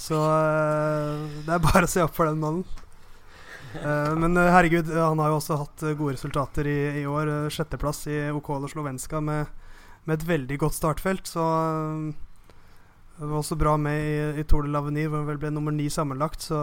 [0.00, 2.64] Så uh, det er bare å se opp for den mannen.
[3.74, 7.50] Uh, men uh, herregud, han har jo også hatt gode resultater i, i år.
[7.52, 9.50] Sjetteplass i Okolo Slovenska med,
[10.06, 11.28] med, et veldig godt startfelt.
[11.28, 11.44] Så
[13.18, 15.76] det var også bra med i, i Tour de l'Avenir, hvor han vel ble nummer
[15.76, 16.48] ni sammenlagt.
[16.48, 16.56] Så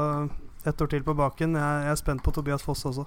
[0.66, 1.54] ett år til på baken.
[1.62, 3.06] Jeg, jeg, er spent på Tobias Foss også.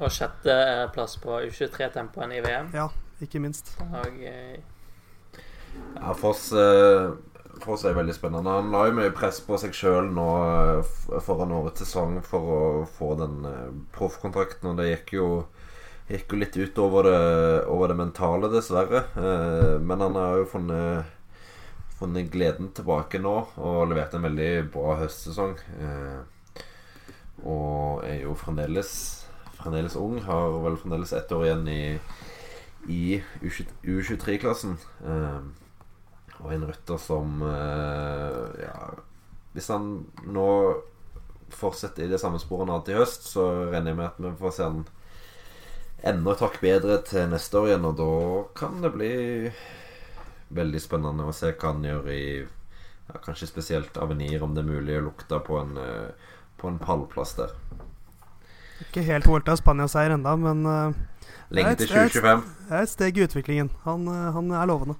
[0.00, 2.72] Og sjetteplass på U23-tempoen i VM.
[2.72, 2.88] Ja,
[3.20, 3.74] ikke minst.
[3.84, 6.54] Og, ja, Foss
[7.62, 8.52] for er veldig spennende.
[8.52, 12.60] Han la jo mye press på seg sjøl nå eh, foran årets sesong for å
[12.98, 15.28] få den eh, proffkontrakten, og det gikk jo,
[16.10, 17.22] gikk jo litt ut over det,
[17.70, 19.04] over det mentale, dessverre.
[19.14, 21.14] Eh, men han har jo funnet,
[22.00, 25.56] funnet gleden tilbake nå og levert en veldig bra høstsesong.
[27.40, 28.92] Og er jo fremdeles,
[29.56, 30.18] fremdeles ung.
[30.24, 31.82] Har vel fremdeles ett år igjen i,
[32.92, 33.02] i
[33.44, 34.78] U23-klassen.
[36.40, 38.76] Og en rytter som eh, Ja
[39.52, 39.90] Hvis han
[40.30, 40.48] nå
[41.50, 44.30] fortsetter i det samme sporet han hadde i høst, så regner jeg med at vi
[44.38, 44.84] får se han
[46.06, 47.88] enda et hakk bedre til neste år igjen.
[47.88, 48.12] Og da
[48.60, 49.10] kan det bli
[50.54, 54.70] veldig spennende å se hva han gjør i ja, Kanskje spesielt Avenir, om det er
[54.70, 56.30] mulig å lukte på en, eh,
[56.62, 57.58] på en pallplass der.
[58.86, 60.94] Ikke helt Volta Spania-seier enda, men uh,
[61.50, 62.46] Lenge til 2025.
[62.70, 63.74] Det er et steg i utviklingen.
[63.82, 64.96] Han, han er lovende.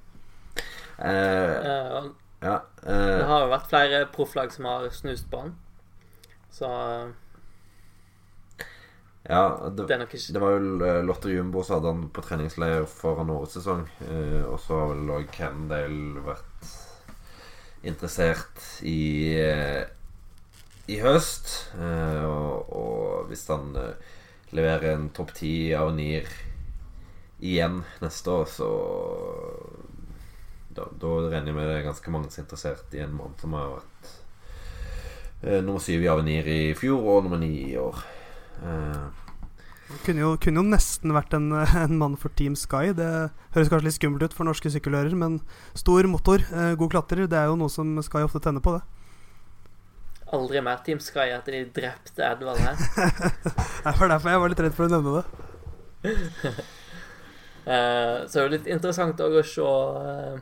[1.01, 5.55] Uh, ja, uh, det har jo vært flere profflag som har snust på han.
[6.53, 6.69] Så
[9.29, 10.33] Ja, det, det, ikke...
[10.35, 13.87] det var jo Lotte Jumbo som hadde han på treningsleir foran årets sesong.
[14.05, 16.77] Uh, og så har vel òg Candale vært
[17.81, 19.01] interessert i
[20.91, 21.53] i høst.
[21.79, 23.71] Og, og, hvis han
[24.51, 26.27] leverer en topp ti av Nier
[27.41, 28.71] igjen neste år, så
[30.77, 33.35] da, da regner jeg med det er ganske mange som er interessert i en mann
[33.41, 34.13] som har vært
[35.43, 38.05] eh, nummer syv i Avenir i fjor og nummer ni i år.
[38.61, 39.21] Eh,
[40.05, 41.51] Kunne jo, kunne jo nesten vært en,
[41.83, 42.93] en, mann for Team Sky.
[42.97, 43.09] Det
[43.57, 45.41] høres kanskje litt skummelt ut for norske sykkelører, men
[45.79, 48.85] stor motor, eh, god klatrer, det er jo noe som Sky ofte tenner på, det.
[50.31, 52.79] Aldri mer Team Sky etter de drepte Edvald her.
[53.83, 55.25] det var derfor jeg var litt redd for å nevne det.
[57.67, 60.39] eh, så det er jo litt interessant å se eh,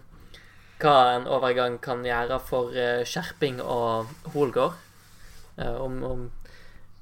[0.79, 4.77] hva en overgang kan gjøre for eh, Skjerping og Holgård.
[5.59, 6.25] Eh, om, om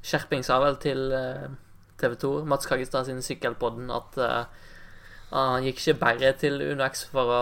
[0.07, 1.49] Skjerping sa vel til eh,
[2.01, 4.45] TV 2, Mats Kagestad sin Sykkelpodden, at uh,
[5.33, 7.41] han gikk ikke bare til UnoX for å,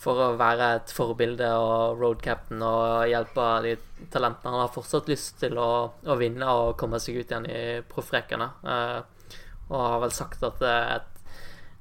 [0.00, 3.76] for å være et forbilde og road captain og hjelpe de
[4.10, 4.50] talentene.
[4.56, 8.50] Han har fortsatt lyst til å, å vinne og komme seg ut igjen i proffrekene.
[8.66, 9.38] Uh,
[9.70, 11.22] og har vel sagt at et,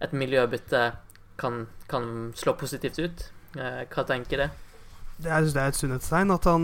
[0.06, 0.86] et miljøbytte
[1.41, 3.26] kan, kan, slå positivt ut.
[3.54, 4.60] Uh, hva tenker du?
[5.24, 6.64] Jeg syns det er et sunnhetstegn at han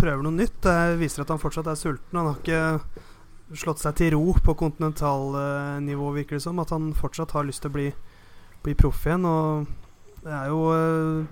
[0.00, 0.56] prøver noe nytt.
[0.64, 2.16] Det viser at han fortsatt er sulten.
[2.16, 6.58] Han har ikke slått seg til ro på kontinentalnivå, virker det som.
[6.62, 7.86] At han fortsatt har lyst til å bli,
[8.64, 9.26] bli proff igjen.
[9.28, 9.68] Og
[10.24, 10.60] det er jo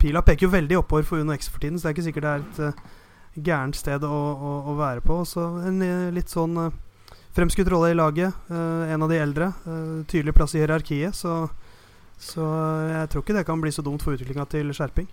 [0.00, 2.26] Pila peker jo veldig oppover for Uno X for tiden, så det er ikke sikkert
[2.26, 5.20] det er et gærent sted å, å, å, være på.
[5.28, 5.82] Så en
[6.14, 6.56] litt sånn
[7.36, 8.34] fremskutt rolle i laget.
[8.50, 9.52] en av de eldre.
[10.09, 11.14] tydelig plass i hierarkiet.
[11.14, 11.46] Så,
[12.18, 12.44] så
[12.90, 15.08] jeg tror ikke det kan bli så dumt for utviklinga til Skjerping.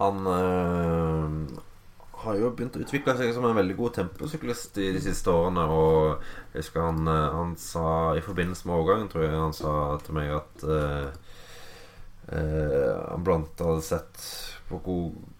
[0.00, 0.24] Han
[2.22, 5.64] har jo begynt å utvikle seg som en veldig god temposyklist i de siste årene.
[5.66, 6.22] Og
[6.52, 7.86] jeg husker han, eh, han sa
[8.16, 9.74] i forbindelse med overgangen, tror jeg han sa
[10.04, 11.08] til meg at øh,
[12.30, 14.22] uh, han blant hadde sett
[14.68, 14.84] hvor,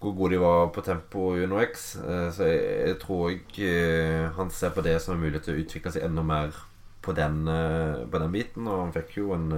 [0.03, 1.95] hvor gode de var på tempo i UnoX.
[2.03, 3.71] Uh, så jeg, jeg tror ikke
[4.37, 6.59] han ser på det som en mulighet til å utvikle seg enda mer
[7.03, 7.47] på den,
[8.11, 8.67] på den biten.
[8.71, 9.49] Og han fikk jo en,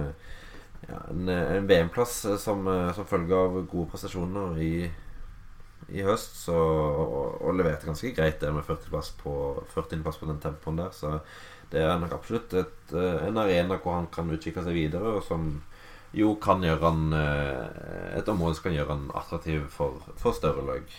[0.89, 4.71] ja, en, en VM-plass som, som følge av gode prestasjoner i
[5.87, 9.33] i høst, så, og, og, leverte ganske greit det med 40-plass på,
[9.73, 10.91] 40 på den tempoen der.
[10.95, 11.19] Så
[11.71, 15.25] det er nok absolutt et, eh, en arena hvor han kan utvikle seg videre, og
[15.25, 15.49] som
[16.15, 20.63] jo kan gjøre han eh, Et område som kan gjøre han attraktiv for, for større
[20.65, 20.93] lag.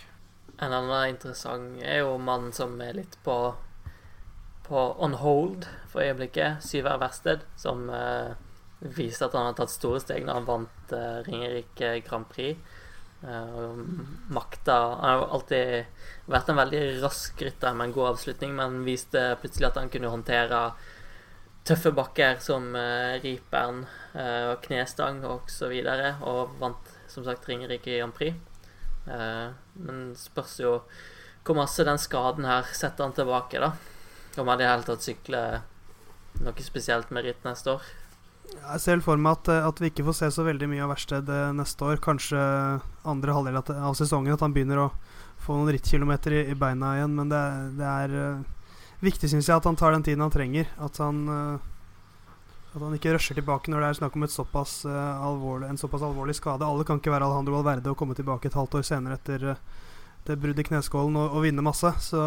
[0.61, 3.55] En annen interessant er jo mannen som er litt på
[4.67, 6.59] på on hold for øyeblikket.
[6.67, 8.35] Syvær Versted, som eh,
[8.81, 12.59] viste at han har tatt store steg når han vant eh, Ringerike Grand Prix.
[13.27, 13.73] Uh,
[14.29, 19.23] makta Han har alltid vært en veldig rask rytter med en god avslutning, men viste
[19.41, 20.61] plutselig at han kunne håndtere
[21.67, 23.83] tøffe bakker som uh, Riperen
[24.15, 25.73] uh, og knestang osv.
[25.73, 28.37] Og, så og vant som sagt Ringerike Grand Prix.
[29.09, 30.79] Uh, men spørs jo
[31.47, 33.73] hvor masse den skaden her setter han tilbake, da.
[34.37, 35.61] Om han i det hele tatt sykler
[36.43, 37.87] noe spesielt med ritt neste år.
[38.55, 41.31] Jeg ser for meg at, at, vi ikke får se så veldig mye av Verksted
[41.31, 42.01] eh, neste år.
[42.03, 42.41] Kanskje
[43.07, 44.91] andre halvdel av sesongen at han begynner å
[45.45, 47.15] få noen rittkilometer i, i beina igjen.
[47.19, 47.43] Men det,
[47.79, 48.17] det er
[49.05, 50.71] viktig, syns jeg, at han tar den tiden han trenger.
[50.83, 51.23] At han,
[52.75, 56.35] at han ikke rusher tilbake når det er snakk om såpass, alvorlig, en såpass alvorlig
[56.39, 56.67] skade.
[56.67, 59.55] Alle kan ikke være Alejandro Valverde og komme tilbake et halvt år senere etter
[60.27, 61.93] det bruddet i kneskålen og, og, vinne masse.
[62.03, 62.21] Så,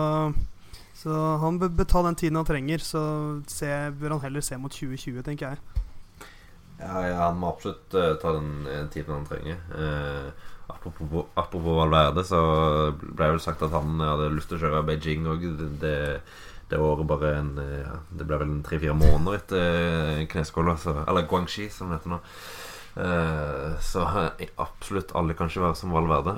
[1.02, 2.84] så han bør ta den tiden han trenger.
[2.84, 3.04] Så
[3.52, 5.86] se, bør han heller se mot 2020, tenker jeg.
[6.80, 9.60] Ja, ja, han må absolutt uh, ta den uh, tiden han trenger.
[9.76, 10.30] Uh,
[10.72, 12.40] apropos, apropos Valverde, så
[13.02, 15.44] ble det sagt at han hadde lyst til å kjøre Beijing òg
[15.82, 15.98] det,
[16.72, 21.90] det, året bare en ja, Det ble vel tre-fire måneder etter kneskåla, eller Guangxi, som
[21.90, 22.20] det heter nå.
[23.82, 24.06] så
[24.62, 26.36] absolutt alle kan ikke være som Valverde.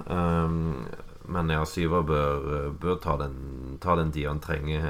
[1.36, 4.88] men ja, Syver bør, bør ta, den, ta tida han trenger,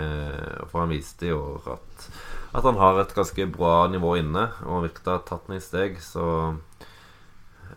[0.70, 2.08] for han viste i år at
[2.52, 6.02] at han har et ganske bra nivå inne, og virker å ha tatt noen steg,
[6.04, 6.26] så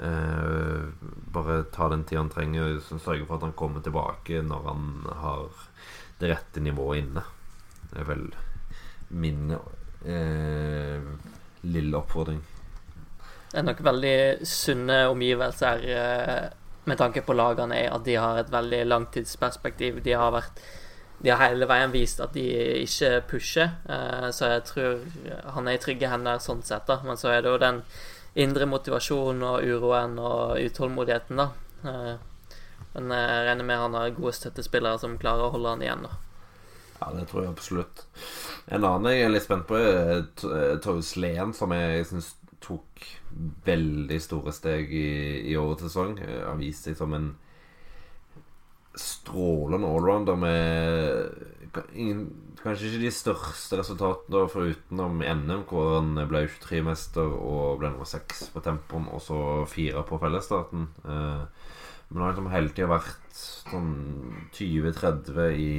[0.01, 0.89] eh,
[1.35, 4.89] Bare ta den tida han trenger, og sørge for at han kommer tilbake når han
[5.23, 5.47] har
[6.21, 7.25] det rette nivået inne.
[7.91, 8.27] Det er vel
[9.15, 11.09] min eh,
[11.63, 12.43] lille oppfordring.
[13.51, 14.19] Det er nok veldig
[14.51, 16.47] sunne omgivelser eh,
[16.85, 20.03] med tanke på lagene, at de har et veldig langtidsperspektiv.
[20.05, 20.63] De har vært
[21.25, 22.45] de har hele veien vist at de
[22.83, 24.99] ikke pusher, eh, så jeg tror
[25.57, 26.85] han er i trygge hender sånn sett.
[26.87, 27.81] da Men så er det jo den
[28.45, 31.49] indre motivasjonen og uroen og utålmodigheten, da.
[31.89, 32.15] Eh,
[32.95, 36.13] men jeg regner med han har gode støttespillere som klarer å holde han igjen, da.
[37.01, 38.05] Ja, det tror jeg absolutt.
[38.69, 40.27] En annen jeg er litt spent på, er
[40.85, 43.01] Torjus Lehen, som jeg syns tok
[43.65, 45.09] veldig store steg i,
[45.51, 46.19] i årets sesong.
[46.21, 47.33] Han viste seg som en
[49.01, 52.27] strålende allrounder med ingen,
[52.63, 58.49] kanskje ikke de største resultatene forutenom NM, hvor han ble 23-mester og ble nummer 6
[58.55, 59.39] på tempoen, og så
[59.71, 60.89] fire på fellesstarten.
[61.05, 61.73] Eh,
[62.09, 63.91] men han har liksom hele tida vært sånn
[64.55, 65.75] 20-30 i,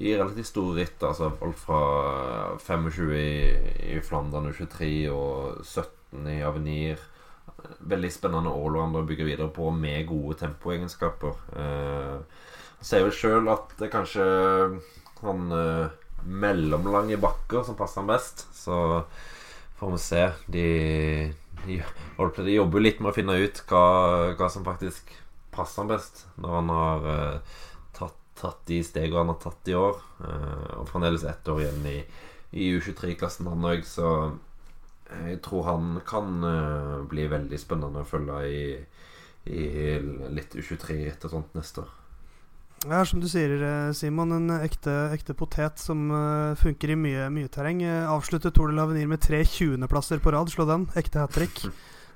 [0.00, 1.04] i relativt store ritt.
[1.06, 1.80] Altså alt fra
[2.64, 3.30] 25 i,
[3.94, 7.04] i Flandern U23 og 17 i Avenir.
[7.92, 11.38] Veldig spennende allrounder å bygge videre på med gode tempoegenskaper.
[11.58, 12.46] Eh,
[12.82, 14.24] ser vel sjøl at det kanskje
[15.22, 18.46] han eh, mellomlange bakker som passer han best.
[18.54, 18.76] Så
[19.80, 20.22] får vi se.
[20.54, 20.68] De,
[21.66, 21.82] de,
[22.18, 23.84] de jobber litt med å finne ut hva,
[24.38, 25.10] hva som faktisk
[25.52, 27.58] passer han best, når han har eh,
[27.98, 29.98] tatt, de stegene han har tatt i år.
[30.24, 31.98] Eh, og fremdeles ett år igjen i,
[32.58, 34.08] i U23-klassen, han så
[35.28, 38.62] jeg tror han kan uh, bli veldig spennende å følge i,
[39.52, 39.66] i
[40.32, 41.98] litt U23 etter sånt neste år.
[42.90, 43.52] Ja, som du sier,
[43.94, 44.32] Simon.
[44.34, 47.84] En ekte, ekte potet som uh, funker i mye, mye terreng.
[47.86, 50.50] Uh, avsluttet Tour de l'Avenir med tre 20.-plasser på rad.
[50.50, 50.88] Slå den.
[50.98, 51.62] Ekte hat trick.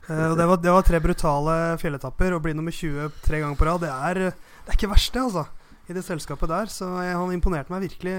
[0.09, 2.35] Uh, og det var, det var, tre brutale fjelletapper.
[2.35, 5.23] Å bli nummer 20 tre ganger på rad, det er, det er ikke verst, det,
[5.29, 5.47] altså.
[5.87, 6.73] I det selskapet der.
[6.73, 8.19] Så jeg, han imponerte meg virkelig.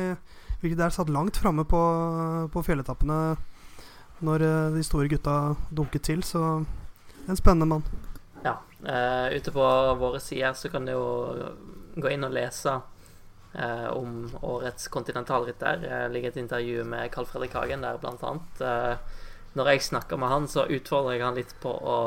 [0.62, 1.84] Virkelig der satt langt framme på,
[2.54, 3.20] på fjelletappene
[4.26, 5.38] når uh, de store gutta
[5.70, 6.24] dunket til.
[6.24, 6.44] Så
[7.28, 7.88] en spennende mann.
[8.46, 8.58] Ja.
[8.82, 11.08] Uh, ute på våre sider så kan du jo
[11.98, 15.82] gå inn og lese uh, om årets kontinentalrytter.
[15.84, 18.68] Det ligger et intervju med Carl Fredrik Hagen der, blant annet
[19.58, 21.98] når jeg snakker med han, så utfordrer jeg han litt på å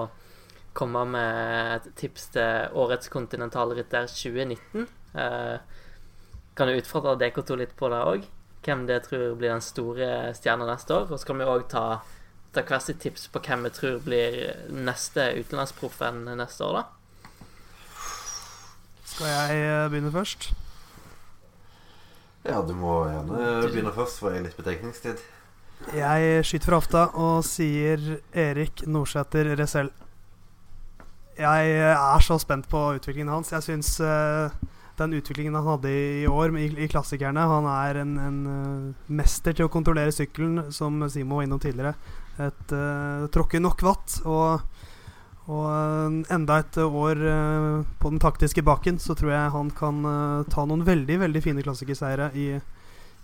[0.76, 4.86] komme med et tips til årets kontinentalrytter 2019.
[5.18, 5.56] Eh,
[6.54, 8.28] kan du utfordre DK2 litt på det òg?
[8.64, 11.08] Hvem det tror blir den store stjerna neste år?
[11.08, 11.84] Og så kan vi òg ta,
[12.52, 14.40] ta hvert sitt tips på hvem vi tror blir
[14.74, 16.84] neste utenlandsproffen neste år, da.
[19.10, 20.52] Skal jeg eh, begynne først?
[22.44, 25.20] Ja, du må gjerne begynne først, for jeg har litt betenkningstid.
[25.96, 28.00] Jeg skyter fra hofta og sier
[28.36, 29.88] Erik Nordsæter Resell.
[31.40, 33.52] Jeg er så spent på utviklingen hans.
[33.52, 34.52] Jeg syns uh,
[34.98, 39.56] den utviklingen han hadde i, år i, i klassikerne Han er en, en uh, mester
[39.56, 41.94] til å kontrollere sykkelen, som Simo var innom tidligere.
[42.40, 44.18] Et uh, tråkker nok vatt.
[44.28, 44.64] Og,
[45.50, 47.22] og enda et år
[47.98, 50.04] på den taktiske baken, så tror jeg han kan
[50.52, 52.46] ta noen veldig, veldig fine klassikerseiere i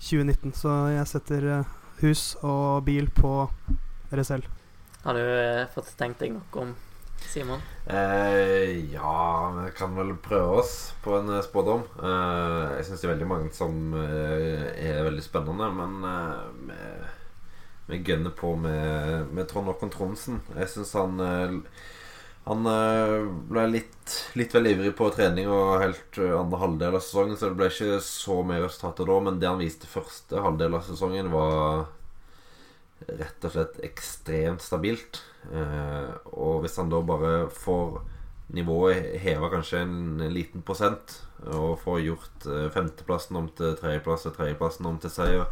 [0.00, 0.56] 2019.
[0.58, 1.50] Så jeg setter
[2.02, 3.44] hus og bil på
[4.12, 4.42] RSL.
[5.06, 6.74] Har du eh, fått tenkt deg noe om
[7.24, 7.62] Simon?
[7.86, 10.72] Eh, ja, vi kan vel prøve oss
[11.04, 11.84] på en eh, spådom.
[12.02, 16.40] Eh, jeg syns det er veldig mange som eh, er veldig spennende, men eh,
[16.70, 16.80] vi,
[17.92, 20.40] vi gønner på med, med Trond Håkon Tromsen.
[20.56, 21.20] Jeg syns han
[22.46, 22.62] han
[23.50, 27.58] ble litt, litt vel ivrig på trening og helt andre halvdel av sesongen, så det
[27.58, 29.16] ble ikke så mye resultater da.
[29.26, 31.88] Men det han viste første halvdel av sesongen, var
[33.06, 35.20] rett og slett ekstremt stabilt.
[35.52, 38.00] Eh, og hvis han da bare får
[38.56, 44.36] nivået heva kanskje en liten prosent, og får gjort eh, femteplassen om til tredjeplass og
[44.38, 45.46] tredjeplassen om til seier,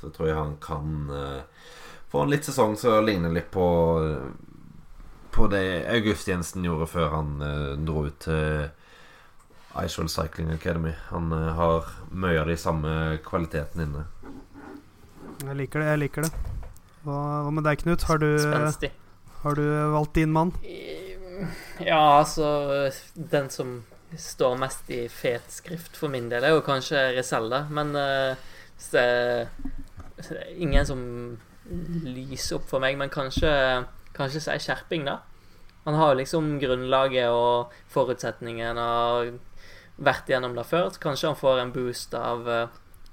[0.00, 1.66] så tror jeg han kan eh,
[2.10, 3.66] få en litt sesong som ligner litt på
[5.30, 7.28] På det August Jensen gjorde før han
[7.86, 8.66] dro ut til
[9.78, 10.90] Icewell Cycling Academy.
[11.12, 14.02] Han har mye av de samme kvalitetene inne.
[15.46, 15.86] Jeg liker det.
[15.92, 16.32] Jeg liker det.
[17.04, 18.02] Hva, hva med deg, Knut?
[18.10, 18.90] Har du, Spenstig.
[19.42, 20.52] Har du valgt din mann?
[21.80, 23.84] Ja, altså Den som
[24.16, 28.34] står mest i fet skrift for min del, er jo kanskje Reselda, Men uh,
[28.90, 29.06] det,
[30.18, 31.00] det er ingen som
[32.04, 32.98] lyser opp for meg.
[32.98, 33.52] Men kanskje,
[34.16, 35.20] kanskje er skjerping, da.
[35.86, 39.38] Han har jo liksom grunnlaget og forutsetningen og
[40.00, 40.90] vært gjennom det før.
[40.92, 42.48] Så kanskje han får en boost av,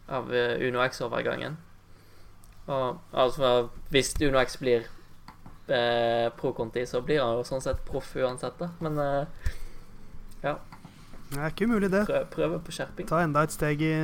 [0.10, 1.58] av X-overgangen.
[2.68, 4.90] Og, altså, hvis UnoX blir
[5.70, 8.70] eh, pro-Conti, så blir han jo sånn sett proff uansett, da.
[8.84, 9.54] Men eh,
[10.44, 10.58] ja.
[11.32, 12.06] Det er ikke umulig, det.
[12.08, 13.08] Prøve, prøve på skjerping.
[13.10, 13.96] Ta enda et steg i,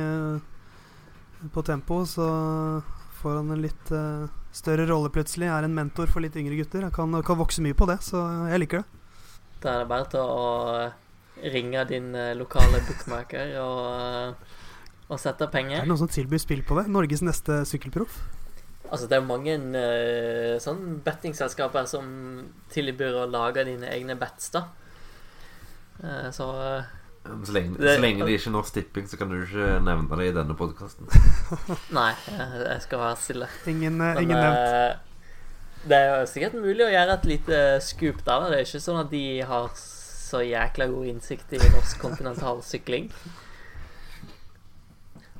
[1.54, 2.26] på tempo, så
[3.20, 5.48] får han en litt uh, større rolle plutselig.
[5.48, 6.84] Er en mentor for litt yngre gutter.
[6.84, 9.00] Han kan, kan, vokse mye på det, så jeg liker det.
[9.64, 14.52] Da er det bare til å ringe din lokale bookmaker og,
[15.08, 15.80] og sette penger.
[15.80, 16.90] Er det noen som tilbyr spill på det?
[16.92, 18.20] Norges neste sykkelproff?
[18.90, 22.04] Altså, det er mange uh, sånn bettingselskaper som
[22.72, 24.66] tilbyr å lage dine egne bets, da.
[26.02, 26.92] Uh, så uh,
[27.24, 30.18] så lenge, det, så lenge det ikke er Norsk Tipping, så kan du ikke nevne
[30.20, 31.08] det i denne podkasten.
[31.98, 33.48] Nei, jeg skal være stille.
[33.70, 35.00] Ingen, Men, ingen nevnt.
[35.88, 38.44] Det er jo sikkert mulig å gjøre et lite scoop der.
[38.52, 39.72] Det er ikke sånn at de har
[40.34, 43.10] så jækla god innsikt i norsk kontinentalsykling.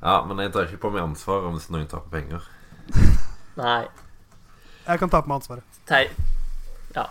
[0.01, 2.45] Ja, men jeg tar ikke på meg ansvar om hvis noen på penger.
[3.59, 3.83] Nei.
[4.85, 5.79] Jeg kan ta på meg ansvaret.
[5.89, 6.07] Tei.
[6.95, 7.09] Ja.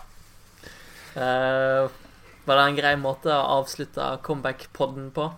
[1.14, 1.88] Uh,
[2.44, 5.30] var det en grei måte å avslutte comeback-podden på?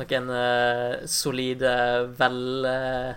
[0.00, 1.72] noen uh, solide,
[2.18, 3.14] vel, uh,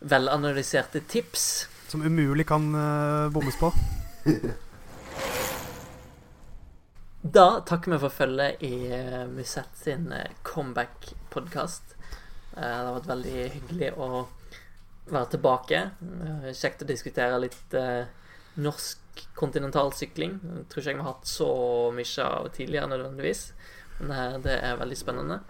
[0.00, 1.68] velanalyserte tips.
[1.90, 3.72] Som umulig kan uh, bommes på.
[7.36, 10.12] da takker vi for følget i uh, Musett sin
[10.46, 11.96] comeback-podkast.
[12.54, 14.26] det har vært veldig hyggelig å
[15.14, 15.82] være tilbake.
[16.56, 17.76] kjekt å diskutere litt
[18.60, 20.38] norsk kontinentalsykling.
[20.40, 21.50] Jeg tror ikke jeg har hatt så
[21.94, 23.44] mye av tidligere nødvendigvis.
[24.00, 25.40] Men eh, det er veldig spennende.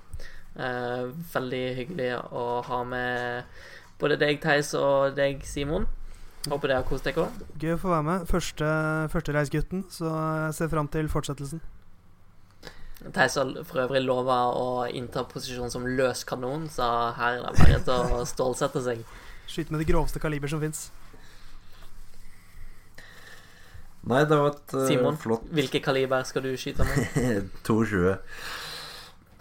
[0.56, 3.64] Eh, veldig hyggelig å ha med
[4.00, 5.86] både deg, Theis, og deg, Simon.
[6.48, 7.42] Håper det har kost dere òg.
[7.60, 8.24] Gøy å få være med.
[8.30, 8.70] Første,
[9.12, 10.08] første reisgutten, så
[10.46, 11.60] jeg ser fram til fortsettelsen.
[13.00, 16.84] Theis har for øvrig lova å innta posisjon som løs kanon, så
[17.16, 19.04] her er det bare til å stålsette seg.
[19.50, 20.88] Skyte med det groveste kaliber som fins.
[24.00, 27.50] Nei, det var et uh, Simon, flott hvilke kaliber skal du skyte med?
[27.66, 28.14] 22.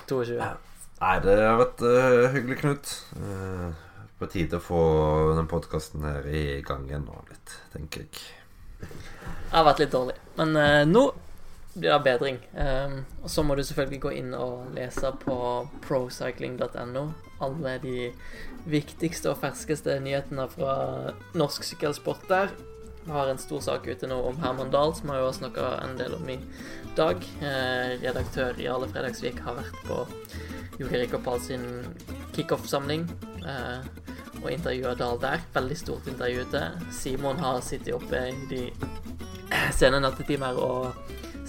[0.10, 0.40] 22.
[1.00, 2.92] Nei, det har vært uh, hyggelig, Knut.
[3.16, 3.70] Uh,
[4.20, 4.82] på tide å få
[5.38, 8.20] den podkasten her i gang igjen nå litt, tenker jeg.
[8.82, 11.06] Det har vært litt dårlig, men uh, nå
[11.80, 12.42] blir det bedring.
[12.52, 15.38] Um, og så må du selvfølgelig gå inn og lese på
[15.86, 17.06] procycling.no
[17.44, 18.10] alle de
[18.70, 20.74] viktigste og ferskeste nyhetene fra
[21.38, 22.52] norsk sykkelsport der.
[23.06, 25.96] Vi har en stor sak ute nå om Herman Dahl, som har jo snakka en
[25.98, 26.38] del om i
[26.98, 27.24] dag.
[27.42, 30.04] Redaktør redaktør Jarle Fredagsvik har vært på
[30.80, 31.64] Juri Rikopal sin
[32.36, 33.08] kickoff-samling
[33.44, 33.88] eh,
[34.44, 35.42] og intervjua Dahl der.
[35.56, 36.64] Veldig stort intervju ute.
[36.96, 38.62] Simon har sittet oppe i de
[39.76, 40.94] sene nattetimer og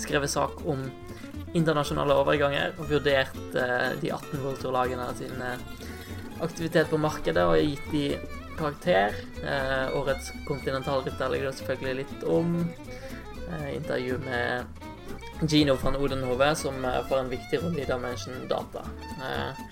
[0.01, 0.87] skrevet sak om
[1.55, 5.41] internasjonale overganger og vurdert eh, de 18 World Tour-lagene sin
[6.41, 8.05] aktivitet på markedet og gitt de
[8.61, 9.17] karakter.
[9.45, 12.55] Eh, årets kontinentalrytter ligger det selvfølgelig litt om.
[13.51, 14.65] Eh, intervju med
[15.49, 18.85] Gino van Odenhove, som eh, får en viktig rolle i Dimension Data.
[19.19, 19.63] Eh,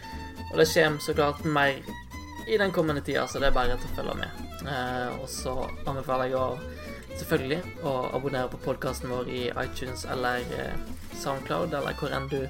[0.53, 1.81] og det kommer så klart mer
[2.49, 4.45] i den kommende tida, så det er bare til å følge med.
[4.65, 5.57] Eh, og så
[5.87, 6.49] anbefaler jeg å
[7.19, 10.75] selvfølgelig å abonnere på podkasten vår i iTunes eller eh,
[11.17, 12.41] Soundcloud, eller hvor enn du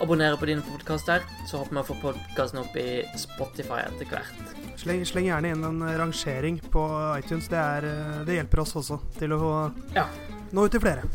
[0.00, 1.22] abonnerer på dine podkaster.
[1.46, 4.54] Så håper vi å få podkasten opp i Spotify etter hvert.
[4.80, 6.84] Sleng, sleng, gjerne inn en rangering på
[7.18, 7.48] iTunes.
[7.50, 9.50] Det, er, eh, det hjelper oss også til å
[9.94, 10.08] ja.
[10.52, 11.06] nå ut til flere.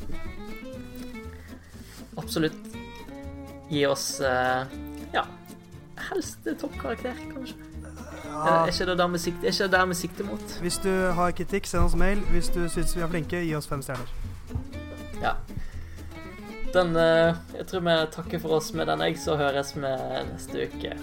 [2.20, 2.78] Absolutt.
[3.70, 4.65] Gi oss uh,
[5.13, 5.28] ja,
[6.09, 7.65] helst toppkarakter, kanskje.
[8.30, 8.63] Ja.
[8.63, 10.57] Er ikke det der vi sikter, ikke det der vi sikter mot?
[10.61, 12.22] Hvis du har kritikk, send oss mail.
[12.34, 14.11] Hvis du syns vi er flinke, gi oss fem stjerner.
[15.22, 15.36] Ja.
[16.74, 19.89] Den uh, Jeg tror vi takker for oss med den, jeg, så høres vi
[20.30, 20.93] neste uke.